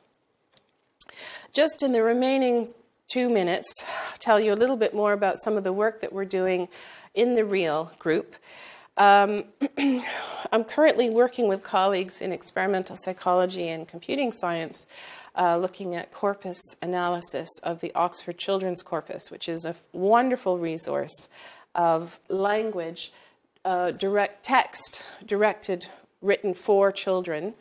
[1.54, 2.74] Just in the remaining
[3.08, 6.14] two minutes, I'll tell you a little bit more about some of the work that
[6.14, 6.68] we're doing
[7.14, 8.36] in the REAL group.
[9.02, 9.45] Um,
[10.52, 14.86] I'm currently working with colleagues in experimental psychology and computing science,
[15.36, 21.30] uh, looking at corpus analysis of the Oxford Children's Corpus, which is a wonderful resource
[21.74, 23.12] of language,
[23.66, 25.88] uh, direct text directed,
[26.22, 27.56] written for children,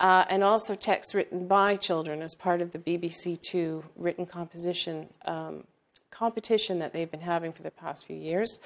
[0.00, 5.08] uh, and also text written by children as part of the BBC Two written composition
[5.24, 5.64] um,
[6.14, 8.58] competition that they've been having for the past few years.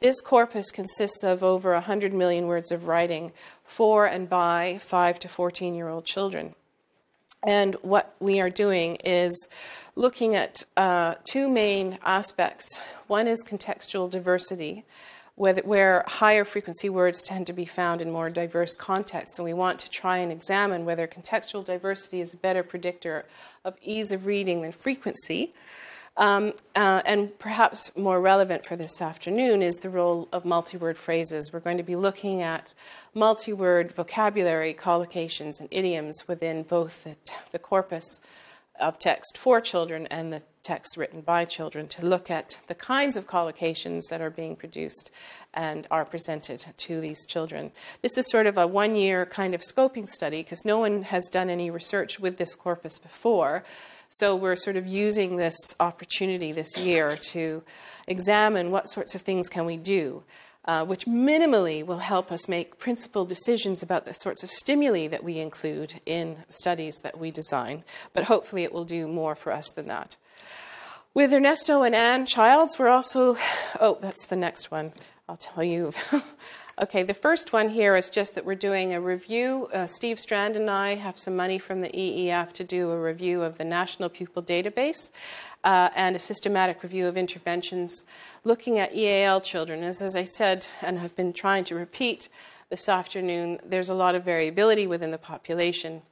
[0.00, 3.32] This corpus consists of over 100 million words of writing
[3.64, 6.54] for and by 5 to 14 year old children.
[7.42, 9.48] And what we are doing is
[9.94, 12.80] looking at uh, two main aspects.
[13.06, 14.84] One is contextual diversity,
[15.36, 19.38] where higher frequency words tend to be found in more diverse contexts.
[19.38, 23.26] And we want to try and examine whether contextual diversity is a better predictor
[23.64, 25.54] of ease of reading than frequency.
[26.18, 30.96] Um, uh, and perhaps more relevant for this afternoon is the role of multi word
[30.96, 31.52] phrases.
[31.52, 32.72] We're going to be looking at
[33.12, 38.20] multi word vocabulary, collocations, and idioms within both the, t- the corpus
[38.80, 43.16] of text for children and the text written by children to look at the kinds
[43.16, 45.10] of collocations that are being produced
[45.54, 47.70] and are presented to these children.
[48.02, 51.28] This is sort of a one year kind of scoping study because no one has
[51.28, 53.64] done any research with this corpus before.
[54.18, 57.62] So we're sort of using this opportunity this year to
[58.06, 60.22] examine what sorts of things can we do,
[60.64, 65.22] uh, which minimally will help us make principled decisions about the sorts of stimuli that
[65.22, 67.84] we include in studies that we design.
[68.14, 70.16] But hopefully, it will do more for us than that.
[71.12, 73.36] With Ernesto and Anne Childs, we're also,
[73.82, 74.94] oh, that's the next one.
[75.28, 75.92] I'll tell you.
[76.78, 79.66] Okay, the first one here is just that we're doing a review.
[79.72, 83.40] Uh, Steve Strand and I have some money from the EEF to do a review
[83.40, 85.08] of the National Pupil Database
[85.64, 88.04] uh, and a systematic review of interventions
[88.44, 89.82] looking at EAL children.
[89.82, 92.28] As, as I said, and have been trying to repeat
[92.68, 96.02] this afternoon, there's a lot of variability within the population.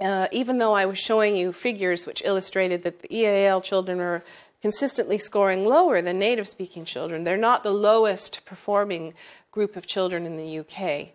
[0.00, 4.24] Uh, even though I was showing you figures which illustrated that the EAL children are
[4.64, 9.12] consistently scoring lower than native speaking children, they're not the lowest performing
[9.52, 11.08] group of children in the UK.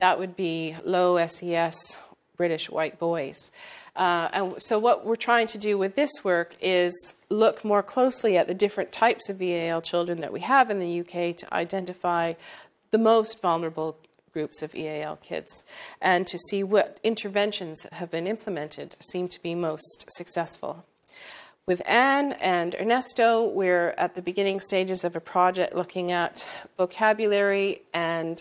[0.00, 1.98] That would be low SES
[2.36, 3.52] British white boys.
[3.94, 8.36] Uh, and so, what we're trying to do with this work is look more closely
[8.36, 12.32] at the different types of EAL children that we have in the UK to identify
[12.90, 13.96] the most vulnerable
[14.32, 15.62] groups of EAL kids
[16.00, 20.84] and to see what interventions that have been implemented seem to be most successful.
[21.66, 27.82] With Anne and Ernesto, we're at the beginning stages of a project looking at vocabulary
[27.92, 28.40] and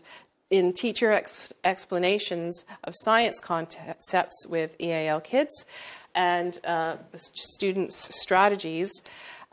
[0.52, 5.66] in teacher ex- explanations of science concepts with EAL kids
[6.14, 8.92] and uh, the students' strategies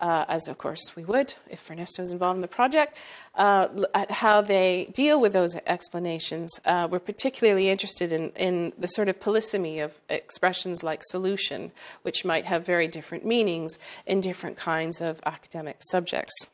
[0.02, 2.98] uh, as of course we would if Ernesto is involved in the project,
[3.36, 6.50] uh, at how they deal with those explanations.
[6.66, 11.70] Uh, we're particularly interested in, in the sort of polysemy of expressions like solution,
[12.02, 16.48] which might have very different meanings in different kinds of academic subjects.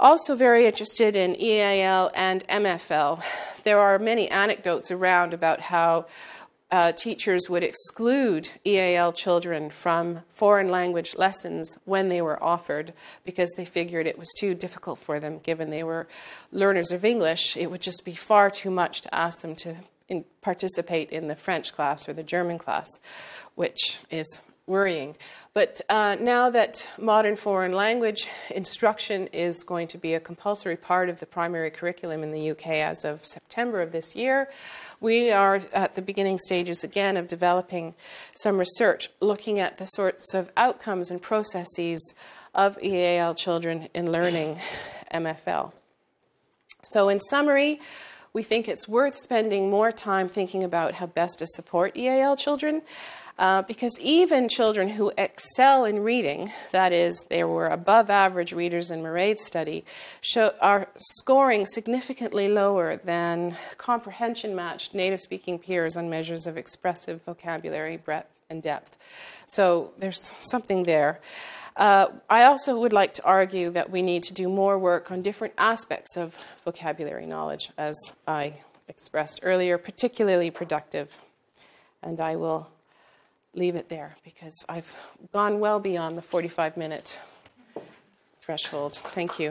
[0.00, 3.20] Also, very interested in EAL and MFL.
[3.64, 6.06] There are many anecdotes around about how
[6.70, 12.92] uh, teachers would exclude EAL children from foreign language lessons when they were offered
[13.24, 16.06] because they figured it was too difficult for them, given they were
[16.52, 17.56] learners of English.
[17.56, 19.76] It would just be far too much to ask them to
[20.08, 22.98] in, participate in the French class or the German class,
[23.54, 25.16] which is worrying.
[25.54, 31.08] But uh, now that modern foreign language instruction is going to be a compulsory part
[31.08, 34.48] of the primary curriculum in the UK as of September of this year,
[35.00, 37.94] we are at the beginning stages again of developing
[38.34, 42.14] some research looking at the sorts of outcomes and processes
[42.54, 44.58] of EAL children in learning
[45.12, 45.72] MFL.
[46.82, 47.80] So, in summary,
[48.32, 52.82] we think it's worth spending more time thinking about how best to support EAL children
[53.38, 58.90] uh, because even children who excel in reading, that is, they were above average readers
[58.90, 59.84] in Mairead's study,
[60.20, 67.22] show, are scoring significantly lower than comprehension matched native speaking peers on measures of expressive
[67.22, 68.96] vocabulary, breadth, and depth.
[69.46, 71.20] So there's something there.
[71.76, 75.22] Uh, I also would like to argue that we need to do more work on
[75.22, 78.54] different aspects of vocabulary knowledge, as I
[78.88, 81.18] expressed earlier, particularly productive.
[82.02, 82.68] And I will
[83.58, 84.96] leave it there because I've
[85.32, 87.18] gone well beyond the 45 minute
[88.40, 88.96] threshold.
[88.96, 89.50] Thank you.